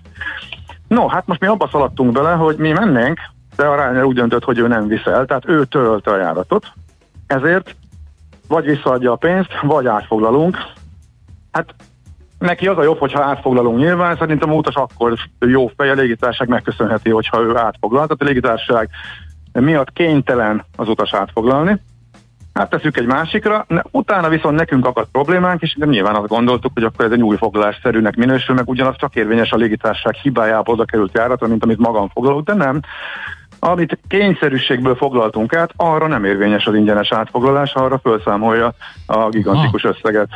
No, 0.88 1.06
hát 1.06 1.26
most 1.26 1.40
mi 1.40 1.46
abba 1.46 1.68
szaladtunk 1.72 2.12
bele, 2.12 2.32
hogy 2.32 2.56
mi 2.56 2.72
mennénk, 2.72 3.18
de 3.56 3.64
a 3.64 3.74
Ryanair 3.74 4.04
úgy 4.04 4.14
döntött, 4.14 4.44
hogy 4.44 4.58
ő 4.58 4.66
nem 4.66 4.86
viszel, 4.86 5.24
tehát 5.24 5.48
ő 5.48 5.64
törölte 5.64 6.10
a 6.10 6.16
járatot, 6.16 6.72
ezért 7.26 7.76
vagy 8.48 8.64
visszaadja 8.64 9.12
a 9.12 9.16
pénzt, 9.16 9.50
vagy 9.62 9.86
átfoglalunk. 9.86 10.56
Hát 11.52 11.74
neki 12.38 12.66
az 12.66 12.78
a 12.78 12.82
jobb, 12.82 12.98
hogyha 12.98 13.22
átfoglalunk 13.22 13.78
nyilván, 13.78 14.16
szerintem 14.16 14.50
a 14.50 14.54
utas 14.54 14.74
akkor 14.74 15.14
jó 15.38 15.66
fej, 15.76 15.90
a 15.90 15.94
légitárság 15.94 16.48
megköszönheti, 16.48 17.10
hogyha 17.10 17.40
ő 17.40 17.56
átfoglal. 17.56 18.06
Tehát 18.06 18.22
a 18.22 18.24
légitárság 18.24 18.88
miatt 19.60 19.92
kénytelen 19.92 20.64
az 20.76 20.88
utas 20.88 21.14
átfoglalni. 21.14 21.80
Hát 22.54 22.70
teszük 22.70 22.96
egy 22.96 23.06
másikra, 23.06 23.66
utána 23.90 24.28
viszont 24.28 24.56
nekünk 24.56 24.86
akadt 24.86 25.10
problémánk, 25.10 25.62
és 25.62 25.74
de 25.78 25.86
nyilván 25.86 26.14
azt 26.14 26.28
gondoltuk, 26.28 26.70
hogy 26.74 26.84
akkor 26.84 27.04
ez 27.04 27.10
egy 27.10 27.22
új 27.22 27.36
foglalásszerűnek 27.36 28.16
minősül, 28.16 28.54
meg 28.54 28.68
ugyanaz 28.68 28.96
csak 28.96 29.14
érvényes 29.14 29.52
a 29.52 29.56
légitárság 29.56 30.14
hibájából 30.14 30.74
oda 30.74 30.84
került 30.84 31.14
járatra, 31.14 31.46
mint 31.46 31.64
amit 31.64 31.78
magam 31.78 32.08
foglalok, 32.08 32.44
de 32.44 32.54
nem. 32.54 32.80
Amit 33.58 33.98
kényszerűségből 34.08 34.94
foglaltunk 34.94 35.54
át, 35.54 35.70
arra 35.76 36.06
nem 36.06 36.24
érvényes 36.24 36.66
az 36.66 36.74
ingyenes 36.74 37.12
átfoglalás, 37.12 37.74
arra 37.74 37.98
felszámolja 37.98 38.74
a 39.06 39.28
gigantikus 39.28 39.84
összeget. 39.84 40.28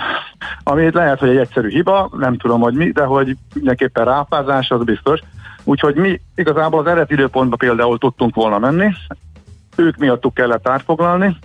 Ami 0.62 0.90
lehet, 0.90 1.18
hogy 1.18 1.28
egy 1.28 1.37
egyszerű 1.37 1.68
hiba, 1.68 2.10
nem 2.18 2.37
tudom, 2.37 2.60
hogy 2.60 2.75
mi, 2.75 2.90
de 2.90 3.04
hogy 3.04 3.37
mindenképpen 3.54 4.04
ráfázás, 4.04 4.70
az 4.70 4.84
biztos. 4.84 5.20
Úgyhogy 5.68 5.94
mi 5.94 6.20
igazából 6.34 6.80
az 6.80 6.87
eredeti 6.87 7.12
időpontba 7.12 7.56
például 7.56 7.98
tudtunk 7.98 8.34
volna 8.34 8.58
menni, 8.58 8.92
ők 9.76 9.96
miattuk 9.96 10.34
kellett 10.34 10.68
átfoglalni, 10.68 11.37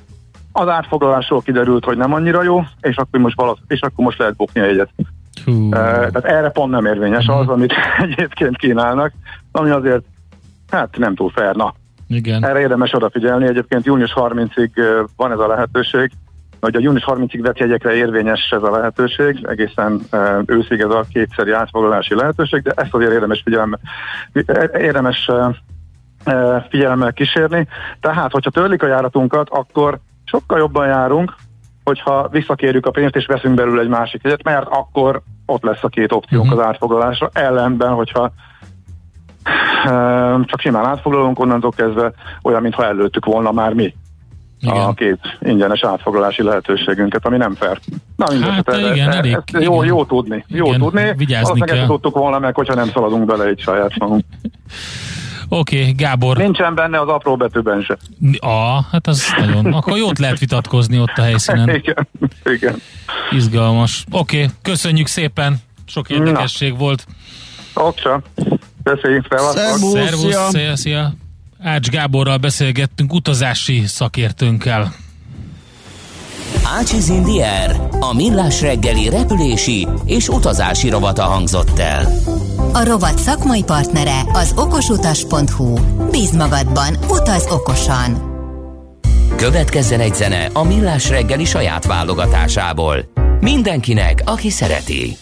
az 0.52 0.68
átfoglalásról 0.68 1.42
kiderült, 1.42 1.86
hogy 1.86 1.98
nem 1.98 2.14
annyira 2.14 2.44
jó, 2.44 2.64
és 2.82 2.96
akkor 2.96 3.20
most, 3.20 3.36
valasz, 3.36 3.58
és 3.68 3.82
akkor 3.82 4.06
most 4.06 4.18
lehet 4.18 4.36
bukni 4.36 4.62
egyet. 4.62 4.90
Uh, 5.46 5.70
tehát 5.70 6.26
erre 6.26 6.50
pont 6.50 6.72
nem 6.72 6.86
érvényes 6.86 7.28
az, 7.28 7.48
amit 7.48 7.74
egyébként 8.10 8.58
kínálnak, 8.58 9.14
ami 9.52 9.70
azért 9.70 10.04
hát 10.70 10.98
nem 10.98 11.16
túl 11.16 11.30
fair, 11.30 11.56
na. 11.56 11.74
Igen. 12.08 12.46
Erre 12.46 12.60
érdemes 12.60 12.94
odafigyelni, 12.94 13.48
egyébként 13.48 13.86
június 13.86 14.14
30-ig 14.16 15.06
van 15.16 15.32
ez 15.32 15.40
a 15.40 15.48
lehetőség, 15.48 16.12
hogy 16.64 16.76
a 16.76 16.80
június 16.80 17.04
30-ig 17.08 17.40
vett 17.42 17.58
jegyekre 17.58 17.94
érvényes 17.94 18.50
ez 18.52 18.64
a 18.64 18.72
lehetőség, 18.72 19.46
egészen 19.50 20.02
őszig 20.46 20.80
ez 20.80 20.90
a 20.90 21.06
kétszeri 21.14 21.52
átfoglalási 21.52 22.16
lehetőség, 22.16 22.62
de 22.62 22.72
ezt 22.76 22.94
azért 22.94 23.12
érdemes 23.12 23.42
figyelme, 23.44 23.78
érdemes 24.78 25.30
figyelemmel 26.70 27.14
kísérni. 27.14 27.68
Tehát, 28.00 28.32
hogyha 28.32 28.52
törlik 28.52 28.84
a 28.84 28.88
járatunkat, 28.88 29.50
akkor 29.50 30.00
sokkal 30.24 30.58
jobban 30.58 30.88
járunk, 30.88 31.36
hogyha 31.84 32.28
visszakérjük 32.32 32.86
a 32.86 32.92
pénzt 32.92 33.16
és 33.16 33.26
veszünk 33.26 33.56
belőle 33.56 33.82
egy 33.82 33.88
másik 33.88 34.24
jegyet, 34.24 34.44
mert 34.44 34.68
akkor 34.70 35.22
ott 35.46 35.64
lesz 35.64 35.84
a 35.84 35.88
két 35.88 36.12
opciónk 36.12 36.46
uh-huh. 36.46 36.60
az 36.60 36.66
átfoglalásra. 36.66 37.30
Ellenben, 37.34 37.94
hogyha 37.94 38.32
csak 40.46 40.60
simán 40.60 40.86
átfoglalunk, 40.86 41.40
onnantól 41.40 41.72
kezdve 41.72 42.14
olyan, 42.44 42.62
mintha 42.62 42.86
előttük 42.86 43.26
volna 43.26 43.52
már 43.52 43.74
mi. 43.74 43.96
Igen. 44.64 44.76
a 44.76 44.94
két 44.94 45.20
ingyenes 45.42 45.84
átfoglalási 45.84 46.44
lehetőségünket, 46.44 47.26
ami 47.26 47.38
nem 47.38 47.56
fair. 47.56 47.80
Na 48.16 48.52
hát, 48.52 48.70
erre, 48.70 48.94
igen, 48.94 49.12
elég, 49.12 49.38
jó, 49.52 49.74
igen. 49.74 49.86
jó 49.86 50.06
tudni, 50.06 50.46
jó 50.48 50.66
igen, 50.66 50.80
tudni. 50.80 51.14
Vigyázni 51.16 51.60
kell. 51.60 51.86
tudtuk 51.86 52.16
volna 52.16 52.40
meg, 52.40 52.56
hogyha 52.56 52.74
nem 52.74 52.90
szaladunk 52.90 53.26
bele 53.26 53.46
egy 53.46 53.60
saját 53.60 53.98
magunk. 53.98 54.24
Oké, 55.50 55.80
okay, 55.80 55.92
Gábor. 55.92 56.38
Nincsen 56.38 56.76
benne 56.76 57.00
az 57.00 57.08
apró 57.08 57.36
betűben 57.36 57.82
se. 57.82 57.98
Ah, 58.40 58.84
hát 58.92 59.08
az 59.08 59.34
nagyon. 59.38 59.74
Akkor 59.74 59.98
jót 59.98 60.20
lehet 60.20 60.40
vitatkozni 60.40 61.00
ott 61.00 61.18
a 61.18 61.22
helyszínen. 61.22 61.70
igen, 61.84 62.08
igen. 62.44 62.76
Izgalmas. 63.32 64.06
Oké, 64.12 64.38
okay, 64.38 64.50
köszönjük 64.62 65.08
szépen. 65.08 65.58
Sok 65.86 66.10
érdekesség 66.10 66.72
Na. 66.72 66.78
volt. 66.78 67.06
Oksa. 67.74 68.22
Köszönjük, 68.84 69.26
Szervusz, 69.30 70.20
szia. 70.20 70.50
szia, 70.50 70.76
szia. 70.76 71.14
Ács 71.64 71.90
Gáborral 71.90 72.38
beszélgettünk 72.38 73.14
utazási 73.14 73.84
szakértőnkkel. 73.86 74.94
Ácsiz 76.80 77.10
Indier, 77.10 77.88
a 78.00 78.14
millás 78.14 78.62
reggeli 78.62 79.10
repülési 79.10 79.88
és 80.06 80.28
utazási 80.28 80.90
rovata 80.90 81.24
hangzott 81.24 81.80
el. 81.80 82.08
A 82.74 82.84
rovat 82.84 83.18
szakmai 83.18 83.64
partnere 83.64 84.22
az 84.34 84.54
okosutas.hu. 84.56 85.74
Bíz 86.12 86.32
magadban, 86.32 86.98
utaz 87.10 87.46
okosan! 87.50 88.32
Következzen 89.36 90.00
egy 90.00 90.16
zene 90.16 90.50
a 90.54 90.64
millás 90.64 91.10
reggeli 91.10 91.46
saját 91.46 91.86
válogatásából. 91.86 93.12
Mindenkinek, 93.40 94.22
aki 94.26 94.50
szereti. 94.50 95.18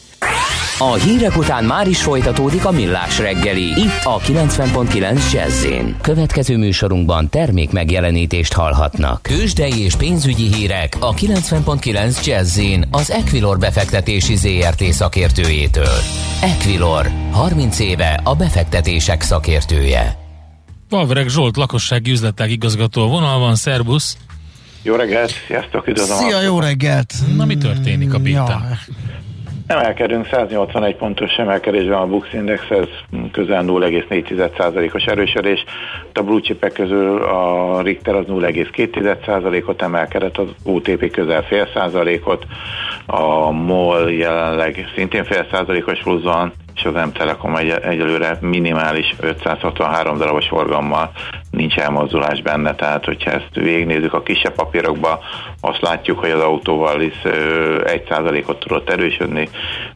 A 0.81 0.93
hírek 0.93 1.37
után 1.37 1.63
már 1.63 1.87
is 1.87 2.01
folytatódik 2.01 2.65
a 2.65 2.71
millás 2.71 3.19
reggeli, 3.19 3.63
itt 3.63 4.03
a 4.03 4.19
90.9 4.19 5.31
jazz 5.31 5.65
Következő 6.01 6.57
műsorunkban 6.57 7.29
termék 7.29 7.71
megjelenítést 7.71 8.53
hallhatnak. 8.53 9.21
Kősdei 9.21 9.83
és 9.83 9.95
pénzügyi 9.95 10.53
hírek 10.53 10.97
a 10.99 11.13
90.9 11.13 12.25
jazz 12.25 12.59
az 12.91 13.11
Equilor 13.11 13.57
befektetési 13.57 14.35
ZRT 14.35 14.83
szakértőjétől. 14.83 15.97
Equilor, 16.41 17.09
30 17.31 17.79
éve 17.79 18.19
a 18.23 18.35
befektetések 18.35 19.21
szakértője. 19.21 20.17
Valverek 20.89 21.29
Zsolt 21.29 21.57
lakossági 21.57 22.11
üzletek 22.11 22.49
igazgató 22.49 23.07
vonalban, 23.07 23.55
szervusz! 23.55 24.17
Jó 24.81 24.95
reggelt, 24.95 25.33
sziasztok, 25.47 25.87
üdvözlöm! 25.87 26.17
Szia, 26.17 26.41
jó 26.41 26.59
reggelt! 26.59 27.13
Na, 27.35 27.45
mi 27.45 27.57
történik 27.57 28.13
a 28.13 28.19
biten? 28.19 28.45
Ja. 28.45 28.77
Emelkedünk 29.71 30.27
181 30.31 30.95
pontos 30.95 31.37
emelkedésben 31.37 31.97
a 31.97 32.05
Bux 32.05 32.33
Index, 32.33 32.69
ez 32.69 32.87
közel 33.31 33.63
0,4%-os 33.67 35.03
erősödés. 35.05 35.63
A 36.13 36.21
blue 36.21 36.41
chipek 36.41 36.73
közül 36.73 37.23
a 37.23 37.81
Richter 37.81 38.15
az 38.15 38.25
0,2%-ot 38.27 39.81
emelkedett, 39.81 40.37
az 40.37 40.47
OTP 40.63 41.11
közel 41.11 41.43
fél 41.43 41.67
százalékot, 41.73 42.45
a 43.05 43.51
MOL 43.51 44.11
jelenleg 44.11 44.91
szintén 44.95 45.23
fél 45.23 45.47
százalékos 45.51 45.99
pluszban, 45.99 46.53
és 46.75 46.83
az 46.83 46.93
M-Telekom 46.93 47.55
egy, 47.55 47.69
egyelőre 47.69 48.37
minimális 48.41 49.15
563 49.19 50.17
darabos 50.17 50.47
forgalommal 50.47 51.11
nincs 51.51 51.75
elmozdulás 51.75 52.41
benne, 52.41 52.75
tehát 52.75 53.05
hogyha 53.05 53.31
ezt 53.31 53.49
végignézzük 53.53 54.13
a 54.13 54.23
kisebb 54.23 54.55
papírokba, 54.55 55.19
azt 55.61 55.81
látjuk, 55.81 56.19
hogy 56.19 56.29
az 56.29 56.41
autóval 56.41 57.01
is 57.01 57.15
1%-ot 57.23 58.59
tudott 58.59 58.89
erősödni, 58.89 59.49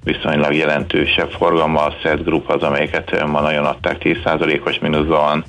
viszonylag 0.04 0.54
jelentősebb 0.54 1.32
forgalma 1.32 1.82
a 1.82 1.96
SET 2.02 2.24
Group 2.24 2.50
az, 2.50 2.62
amelyeket 2.62 3.26
ma 3.28 3.42
nagyon 3.42 3.66
adták, 3.66 3.98
10%-os 4.00 4.80
mínuszban 4.80 5.44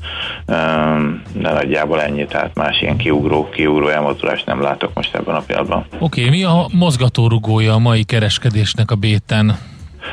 de 1.33 1.53
nagyjából 1.53 2.03
ennyi, 2.03 2.27
tehát 2.27 2.55
más 2.55 2.81
ilyen 2.81 2.97
kiugró, 2.97 3.49
kiugró 3.49 3.89
elmozdulást 3.89 4.47
nem 4.47 4.63
látok 4.63 4.91
most 4.95 5.15
ebben 5.15 5.35
a 5.35 5.41
pillanatban. 5.41 5.85
Oké, 5.99 6.25
okay, 6.25 6.39
mi 6.39 6.45
a 6.45 6.67
mozgatórugója 6.73 7.73
a 7.73 7.79
mai 7.79 8.05
kereskedésnek 8.05 8.91
a 8.91 8.95
béten? 8.95 9.59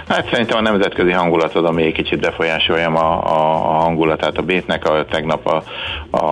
Hát 0.08 0.30
szerintem 0.30 0.58
a 0.58 0.62
nemzetközi 0.62 1.12
hangulat 1.12 1.56
az, 1.56 1.64
ami 1.64 1.84
egy 1.84 1.94
kicsit 1.94 2.20
befolyásolja 2.20 2.88
a, 2.88 3.24
a, 3.26 3.54
a 3.54 3.82
hangulatát 3.82 4.38
a 4.38 4.42
bétnek. 4.42 4.90
A, 4.90 5.06
tegnap 5.06 5.48
a, 5.48 5.64
a, 6.18 6.24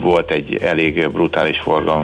volt 0.00 0.30
egy 0.30 0.56
elég 0.62 1.10
brutális 1.10 1.58
forgalom, 1.58 2.02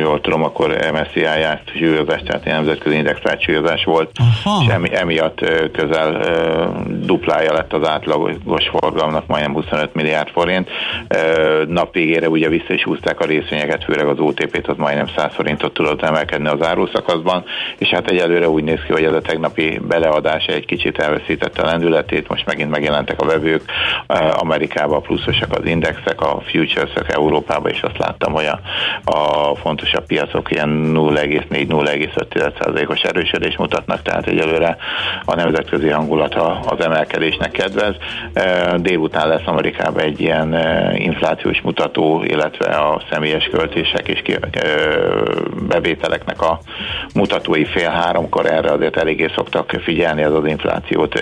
jól 0.00 0.20
tudom, 0.20 0.42
akkor 0.42 0.78
MSCI 0.92 1.20
járt 1.20 1.70
súlyozás, 1.76 2.22
tehát 2.22 2.46
egy 2.46 2.52
nemzetközi 2.52 2.96
indexált 2.96 3.42
súlyozás 3.42 3.84
volt, 3.84 4.10
Aha. 4.44 4.62
és 4.62 4.68
emi, 4.68 4.96
emiatt 4.96 5.44
közel 5.72 6.20
duplája 6.86 7.52
lett 7.52 7.72
az 7.72 7.88
átlagos 7.88 8.68
forgalomnak, 8.68 9.26
majdnem 9.26 9.52
25 9.52 9.94
milliárd 9.94 10.28
forint. 10.28 10.68
Nap 11.68 11.94
végére 11.94 12.28
ugye 12.28 12.48
vissza 12.48 12.72
is 12.72 12.82
húzták 12.82 13.20
a 13.20 13.24
részvényeket, 13.24 13.84
főleg 13.84 14.06
az 14.06 14.18
OTP-t, 14.18 14.68
az 14.68 14.76
majdnem 14.76 15.06
100 15.16 15.34
forintot 15.34 15.74
tudott 15.74 16.02
emelkedni 16.02 16.48
az 16.48 16.62
áruszakaszban, 16.62 17.44
és 17.78 17.88
hát 17.88 18.10
egyelőre 18.10 18.48
úgy 18.48 18.64
néz 18.64 18.80
ki, 18.86 18.92
hogy 18.92 19.04
ez 19.04 19.12
a 19.12 19.20
tegnapi 19.20 19.80
beleadása 19.88 20.52
egy 20.52 20.66
kicsit 20.66 20.98
elveszítette 20.98 21.62
a 21.62 21.66
lendületét, 21.66 22.28
most 22.28 22.46
megint 22.46 22.70
megjelentek 22.70 23.20
a 23.20 23.26
vevők, 23.26 23.62
Amerikában 24.32 25.02
pluszosak 25.02 25.58
az 25.58 25.64
indexek, 25.64 26.20
a 26.20 26.40
futuresek 26.40 27.12
Európában, 27.12 27.70
és 27.70 27.82
azt 27.82 27.98
láttam, 27.98 28.32
hogy 28.32 28.44
a, 28.44 28.60
a 29.10 29.54
fontosabb 29.54 30.06
piacok 30.06 30.50
ilyen 30.50 30.92
0,4-0,5%-os 30.94 33.02
erősödés 33.02 33.56
mutatnak, 33.56 34.02
tehát 34.02 34.26
egyelőre 34.26 34.76
a 35.24 35.34
nemzetközi 35.34 35.88
hangulata 35.88 36.60
az 36.60 36.84
emelkedésnek 36.84 37.50
kedvez. 37.50 37.94
Délután 38.76 39.28
lesz 39.28 39.46
Amerikában 39.46 40.02
egy 40.02 40.20
ilyen 40.20 40.56
inflációs 40.94 41.60
mutató, 41.60 42.22
illetve 42.24 42.70
a 42.70 43.02
személyes 43.10 43.44
költések 43.44 44.08
és 44.08 44.22
bevételeknek 45.68 46.42
a 46.42 46.58
mutatói 47.14 47.64
fél 47.64 47.90
háromkor 47.90 48.46
erre 48.46 48.72
azért 48.72 48.96
eléggé 48.96 49.26
szoktak 49.34 49.66
figyelni, 49.78 50.22
az 50.22 50.34
az 50.34 50.46
inflációt 50.46 51.20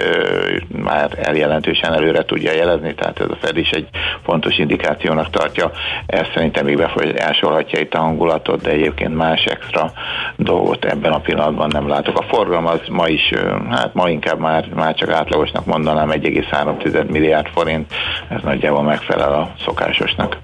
már 0.68 1.10
eljelentősen 1.22 1.92
előre 1.92 2.24
tudja 2.24 2.52
jelezni, 2.52 2.94
tehát 2.94 3.20
ez 3.20 3.28
a 3.30 3.36
Fed 3.40 3.56
is 3.56 3.70
egy 3.70 3.88
fontos 4.24 4.58
indikációnak 4.58 5.30
tartja. 5.30 5.70
Ez 6.06 6.26
szerintem 6.34 6.64
még 6.64 6.76
befolyásolhatja 6.76 7.80
itt 7.80 7.94
a 7.94 7.98
hangulatot, 7.98 8.62
de 8.62 8.70
egyébként 8.70 9.16
más 9.16 9.44
extra 9.44 9.92
dolgot 10.36 10.84
ebben 10.84 11.12
a 11.12 11.20
pillanatban 11.20 11.70
nem 11.72 11.88
látok. 11.88 12.18
A 12.18 12.22
forgalom 12.22 12.66
az 12.66 12.80
ma 12.90 13.08
is, 13.08 13.32
hát 13.70 13.94
ma 13.94 14.08
inkább 14.08 14.38
már, 14.38 14.68
már 14.74 14.94
csak 14.94 15.10
átlagosnak 15.10 15.66
mondanám 15.66 16.10
1,3 16.10 17.10
milliárd 17.10 17.46
forint, 17.46 17.94
ez 18.28 18.42
nagyjából 18.42 18.82
megfelel 18.82 19.32
a 19.32 19.50
szokásosnak. 19.64 20.36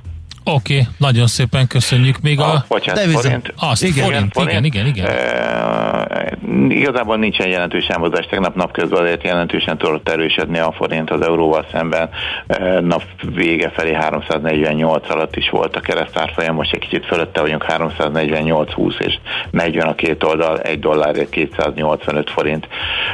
Oké, 0.45 0.75
okay, 0.75 0.87
nagyon 0.99 1.27
szépen 1.27 1.67
köszönjük. 1.67 2.21
Még 2.21 2.41
a... 2.41 2.53
a 2.53 2.65
bocsánat, 2.69 3.03
forint. 3.03 3.55
Azt, 3.57 3.85
igen, 3.85 4.05
forint, 4.05 4.33
forint, 4.33 4.65
igen, 4.67 4.85
igen, 4.85 4.87
igen. 4.87 5.07
E, 5.07 6.39
igazából 6.69 7.17
nincsen 7.17 7.49
jelentős 7.49 7.87
elmozás. 7.87 8.27
Tegnap 8.27 8.55
napközben 8.55 9.01
azért 9.01 9.25
jelentősen 9.25 9.79
tudott 9.79 10.09
erősödni 10.09 10.59
a 10.59 10.73
forint 10.73 11.11
az 11.11 11.21
euróval 11.21 11.67
szemben. 11.73 12.11
E, 12.47 12.81
nap 12.81 13.03
vége 13.35 13.71
felé 13.71 13.93
348 13.93 15.11
alatt 15.11 15.37
is 15.37 15.51
volt 15.51 15.77
a 15.77 15.81
keresztárfolyam, 15.81 16.55
most 16.55 16.73
egy 16.73 16.81
kicsit 16.81 17.07
fölötte 17.07 17.41
vagyunk 17.41 17.63
348, 17.63 18.73
20 18.73 18.95
és 18.99 19.19
40 19.51 19.89
a 19.89 19.95
két 19.95 20.25
oldal, 20.25 20.61
egy 20.61 20.79
dollárért 20.79 21.31
285 21.31 22.31
forint, 22.31 22.69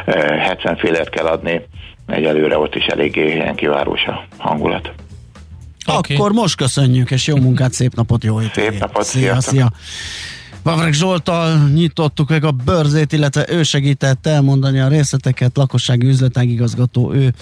e, 0.05 0.39
70 0.39 0.77
félért 0.77 1.11
kell 1.11 1.27
adni. 1.27 1.61
Egyelőre 2.07 2.59
ott 2.59 2.75
is 2.75 2.87
eléggé 2.87 3.33
ilyen 3.33 3.55
kivárós 3.55 4.05
a 4.05 4.25
hangulat. 4.39 4.93
Okay. 5.89 6.17
Akkor 6.17 6.33
most 6.33 6.57
köszönjük, 6.57 7.11
és 7.11 7.27
jó 7.27 7.37
munkát, 7.37 7.73
szép 7.73 7.95
napot, 7.95 8.25
jó 8.25 8.39
hétvégét. 8.39 8.71
Szép 8.71 8.81
napot, 8.81 9.05
szia, 9.05 9.41
szia. 9.41 9.73
Vavreg 10.63 10.93
Zsoltal 10.93 11.69
nyitottuk 11.69 12.29
meg 12.29 12.45
a 12.45 12.51
bőrzét, 12.51 13.13
illetve 13.13 13.47
ő 13.49 13.63
segített 13.63 14.27
elmondani 14.27 14.81
a 14.81 14.89
részleteket, 14.89 15.57
lakossági 15.57 16.07
üzletágigazgató, 16.07 17.13
ő. 17.13 17.35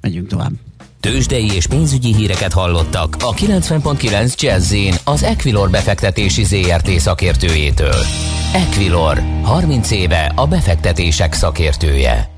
Megyünk 0.00 0.28
tovább. 0.28 0.52
Tőzsdei 1.00 1.54
és 1.54 1.66
pénzügyi 1.66 2.14
híreket 2.14 2.52
hallottak 2.52 3.16
a 3.20 3.34
90.9 3.34 4.34
jazz 4.40 4.74
az 5.04 5.22
Equilor 5.22 5.70
befektetési 5.70 6.44
ZRT 6.44 6.90
szakértőjétől. 6.90 8.04
Equilor, 8.52 9.22
30 9.42 9.90
éve 9.90 10.32
a 10.34 10.46
befektetések 10.46 11.32
szakértője. 11.32 12.30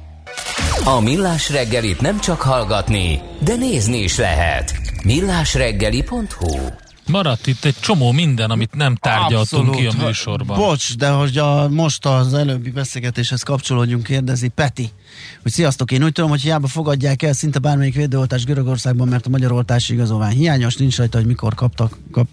A 0.84 1.00
Millás 1.00 1.50
reggelit 1.50 2.00
nem 2.00 2.20
csak 2.20 2.40
hallgatni, 2.40 3.20
de 3.44 3.56
nézni 3.56 3.98
is 3.98 4.18
lehet. 4.18 4.79
millásreggeli.hu 5.04 6.58
Maradt 7.10 7.46
itt 7.46 7.64
egy 7.64 7.74
csomó 7.80 8.12
minden, 8.12 8.50
amit 8.50 8.74
nem 8.74 8.94
tárgyaltunk 8.94 9.68
Abszolút. 9.68 9.76
ki 9.76 9.86
a 9.86 10.06
műsorban. 10.06 10.58
Bocs, 10.58 10.96
de 10.96 11.08
hogy 11.08 11.38
a, 11.38 11.68
most 11.68 12.06
az 12.06 12.34
előbbi 12.34 12.70
beszélgetéshez 12.70 13.42
kapcsolódjunk, 13.42 14.02
kérdezi 14.02 14.48
Peti, 14.48 14.90
hogy 15.42 15.52
sziasztok, 15.52 15.92
én 15.92 16.04
úgy 16.04 16.12
tudom, 16.12 16.30
hogy 16.30 16.40
hiába 16.40 16.66
fogadják 16.66 17.22
el 17.22 17.32
szinte 17.32 17.58
bármelyik 17.58 17.94
védőoltás 17.94 18.44
Görögországban, 18.44 19.08
mert 19.08 19.26
a 19.26 19.30
magyar 19.30 19.52
oltási 19.52 19.92
igazolvány 19.92 20.32
hiányos, 20.32 20.76
nincs 20.76 20.96
rajta, 20.96 21.18
hogy 21.18 21.26
mikor 21.26 21.54
kaptak, 21.54 21.98
kap, 22.10 22.28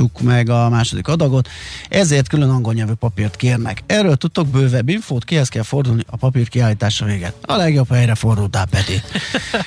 kaptuk 0.00 0.20
meg 0.20 0.48
a 0.48 0.68
második 0.68 1.08
adagot, 1.08 1.48
ezért 1.88 2.28
külön 2.28 2.48
angol 2.48 2.72
nyelvű 2.72 2.92
papírt 2.92 3.36
kérnek. 3.36 3.82
Erről 3.86 4.16
tudtok 4.16 4.46
bővebb 4.46 4.88
infót, 4.88 5.24
kihez 5.24 5.48
kell 5.48 5.62
fordulni 5.62 6.02
a 6.06 6.16
papír 6.16 6.48
kiállítása 6.48 7.04
véget. 7.04 7.34
A 7.42 7.56
legjobb 7.56 7.90
helyre 7.90 8.14
fordultál, 8.14 8.66
Peti. 8.66 9.00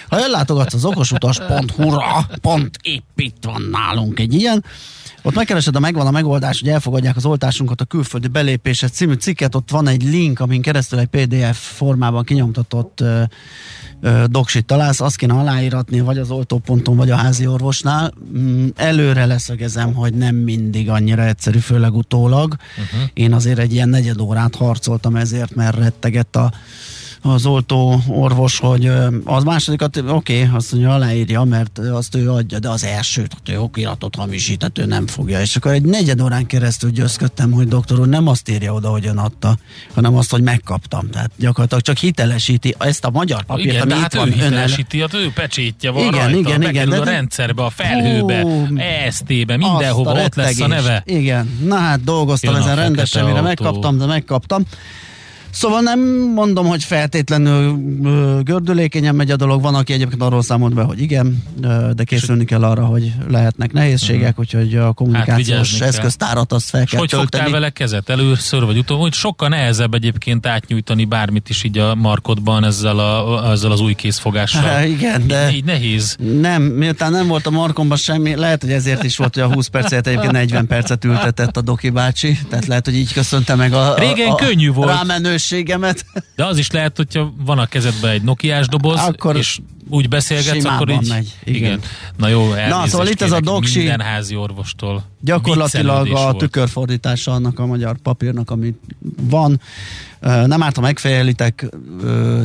Ha 0.09 0.19
ellátogatsz 0.19 0.73
az 0.73 0.85
okosutas.hu-ra, 0.85 2.27
pont 2.41 2.77
épp 2.81 3.19
itt 3.19 3.43
van 3.43 3.61
nálunk 3.71 4.19
egy 4.19 4.33
ilyen, 4.33 4.63
ott 5.21 5.35
megkeresed, 5.35 5.75
a 5.75 5.79
megvan 5.79 6.07
a 6.07 6.11
megoldás, 6.11 6.59
hogy 6.59 6.69
elfogadják 6.69 7.15
az 7.15 7.25
oltásunkat 7.25 7.81
a 7.81 7.85
külföldi 7.85 8.27
belépése 8.27 8.87
című 8.87 9.13
cikket, 9.13 9.55
ott 9.55 9.69
van 9.69 9.87
egy 9.87 10.03
link, 10.03 10.39
amin 10.39 10.61
keresztül 10.61 10.99
egy 10.99 11.07
PDF 11.07 11.75
formában 11.75 12.23
kinyomtatott 12.23 13.03
doksit 14.25 14.65
találsz, 14.65 15.01
azt 15.01 15.15
kéne 15.15 15.33
aláíratni, 15.33 15.99
vagy 15.99 16.17
az 16.17 16.31
oltóponton, 16.31 16.95
vagy 16.95 17.09
a 17.09 17.15
házi 17.15 17.47
orvosnál. 17.47 18.13
Mm, 18.37 18.67
előre 18.75 19.25
leszögezem, 19.25 19.93
hogy 19.93 20.13
nem 20.13 20.35
mindig 20.35 20.89
annyira 20.89 21.23
egyszerű, 21.25 21.57
főleg 21.57 21.95
utólag. 21.95 22.55
Uh-huh. 22.77 23.09
Én 23.13 23.33
azért 23.33 23.59
egy 23.59 23.73
ilyen 23.73 23.89
negyed 23.89 24.19
órát 24.19 24.55
harcoltam 24.55 25.15
ezért, 25.15 25.55
mert 25.55 25.77
rettegett 25.77 26.35
a 26.35 26.51
az 27.23 27.45
oltó 27.45 28.01
orvos, 28.07 28.59
hogy 28.59 28.91
az 29.23 29.43
másodikat, 29.43 29.97
oké, 29.97 30.43
okay, 30.43 30.55
azt 30.55 30.71
mondja, 30.71 30.93
aláírja, 30.93 31.43
mert 31.43 31.79
azt 31.79 32.15
ő 32.15 32.31
adja, 32.31 32.59
de 32.59 32.69
az 32.69 32.83
elsőt, 32.83 33.37
hogy 33.43 33.53
ő 33.53 33.59
okiratot 33.59 34.15
hamisít, 34.15 34.71
ő 34.73 34.85
nem 34.85 35.07
fogja. 35.07 35.41
És 35.41 35.55
akkor 35.55 35.71
egy 35.71 35.83
negyed 35.83 36.21
órán 36.21 36.45
keresztül 36.45 36.89
győzködtem, 36.89 37.51
hogy 37.51 37.67
doktor 37.67 37.99
úr 37.99 38.07
nem 38.07 38.27
azt 38.27 38.49
írja 38.49 38.73
oda, 38.73 38.89
hogy 38.89 39.05
ön 39.05 39.17
adta, 39.17 39.57
hanem 39.93 40.15
azt, 40.15 40.31
hogy 40.31 40.41
megkaptam. 40.41 41.09
Tehát 41.09 41.31
gyakorlatilag 41.37 41.83
csak 41.83 41.97
hitelesíti 41.97 42.75
ezt 42.77 43.05
a 43.05 43.09
magyar 43.09 43.43
papírt, 43.43 43.67
igen, 43.67 43.81
ami 43.81 43.91
de 43.91 43.99
hát 43.99 44.13
itt 44.13 44.19
ő 44.19 44.23
van. 44.23 44.31
hitelesíti, 44.31 45.01
az 45.01 45.13
ő 45.13 45.31
pecsétje 45.33 45.91
van 45.91 46.05
igen, 46.05 46.31
rajta, 46.31 46.37
igen, 46.37 46.61
igen, 46.61 46.89
de, 46.89 46.99
a 46.99 47.03
rendszerbe, 47.03 47.63
a 47.63 47.69
felhőbe, 47.69 48.45
EST-be, 48.75 49.57
mindenhova, 49.57 50.23
ott 50.23 50.35
lesz 50.35 50.59
a 50.59 50.67
neve. 50.67 51.03
Igen, 51.05 51.59
na 51.63 51.75
hát 51.75 52.03
dolgoztam 52.03 52.53
Jön 52.53 52.61
ezen 52.61 52.75
rendesen, 52.75 53.25
mire 53.25 53.41
megkaptam, 53.41 53.97
de 53.97 54.05
megkaptam. 54.05 54.65
Szóval 55.53 55.81
nem 55.81 55.99
mondom, 56.35 56.65
hogy 56.65 56.83
feltétlenül 56.83 57.77
gördülékenyen 58.43 59.15
megy 59.15 59.31
a 59.31 59.35
dolog, 59.35 59.61
van, 59.61 59.75
aki 59.75 59.93
egyébként 59.93 60.21
arról 60.21 60.41
számolt 60.41 60.73
be, 60.73 60.81
hogy 60.81 61.01
igen, 61.01 61.43
de 61.95 62.03
készülni 62.03 62.45
kell 62.45 62.63
arra, 62.63 62.85
hogy 62.85 63.13
lehetnek 63.29 63.71
nehézségek, 63.73 64.29
uh-huh. 64.29 64.39
úgyhogy 64.39 64.75
a 64.75 64.91
kommunikációs 64.91 65.79
hát 65.79 65.87
eszköztárat 65.87 66.53
azt 66.53 66.69
fel 66.69 66.85
kell 66.85 66.99
hogy 66.99 67.09
tölteni. 67.09 67.43
fogtál 67.43 67.59
vele 67.59 67.69
kezet 67.69 68.09
először 68.09 68.65
vagy 68.65 68.77
utóbb, 68.77 68.99
hogy 68.99 69.13
sokkal 69.13 69.49
nehezebb 69.49 69.93
egyébként 69.93 70.45
átnyújtani 70.45 71.05
bármit 71.05 71.49
is 71.49 71.63
így 71.63 71.77
a 71.77 71.95
markodban 71.95 72.63
ezzel, 72.63 72.99
a, 72.99 73.51
ezzel 73.51 73.71
az 73.71 73.79
új 73.79 73.93
készfogással. 73.93 74.61
Há, 74.61 74.85
igen, 74.95 75.27
de 75.27 75.49
így, 75.49 75.55
így 75.55 75.63
nehéz. 75.63 76.15
Nem, 76.41 76.61
miután 76.63 77.11
nem 77.11 77.27
volt 77.27 77.45
a 77.45 77.51
markomban 77.51 77.97
semmi, 77.97 78.35
lehet, 78.35 78.61
hogy 78.61 78.71
ezért 78.71 79.03
is 79.03 79.17
volt, 79.17 79.33
hogy 79.33 79.43
a 79.43 79.53
20 79.53 79.67
percet 79.67 80.07
egyébként 80.07 80.31
40 80.31 80.67
percet 80.67 81.05
ültetett 81.05 81.57
a 81.57 81.61
Doki 81.61 81.89
bácsi, 81.89 82.37
tehát 82.49 82.65
lehet, 82.65 82.85
hogy 82.85 82.95
így 82.95 83.13
köszönte 83.13 83.55
meg 83.55 83.73
a, 83.73 83.91
a, 83.91 83.97
Régen 83.97 84.29
a, 84.29 84.35
könnyű 84.35 84.71
volt. 84.71 84.89
rámenős 84.89 85.42
minőségemet. 85.49 86.05
De 86.35 86.45
az 86.45 86.57
is 86.57 86.71
lehet, 86.71 86.97
hogyha 86.97 87.33
van 87.37 87.59
a 87.59 87.65
kezedben 87.65 88.11
egy 88.11 88.23
Nokiás 88.23 88.67
doboz, 88.67 88.99
akkor 88.99 89.35
és 89.35 89.59
úgy 89.89 90.09
beszélgetsz, 90.09 90.65
akkor 90.65 90.89
így... 90.89 91.07
megy. 91.07 91.37
Igen. 91.43 91.61
igen. 91.61 91.79
Na 92.17 92.27
jó, 92.27 92.53
Na, 92.69 92.87
szóval 92.87 93.07
itt 93.07 93.21
ez 93.21 93.31
a 93.31 93.39
doksi... 93.39 93.77
Minden 93.77 94.01
házi 94.01 94.35
orvostól. 94.35 95.03
Gyakorlatilag 95.21 96.07
a 96.07 96.21
volt. 96.21 96.37
tükörfordítása 96.37 97.31
annak 97.31 97.59
a 97.59 97.65
magyar 97.65 97.97
papírnak, 97.97 98.51
amit 98.51 98.79
van. 99.21 99.61
Nem 100.45 100.63
árt, 100.63 100.75
ha 100.75 100.81
megfejelitek 100.81 101.65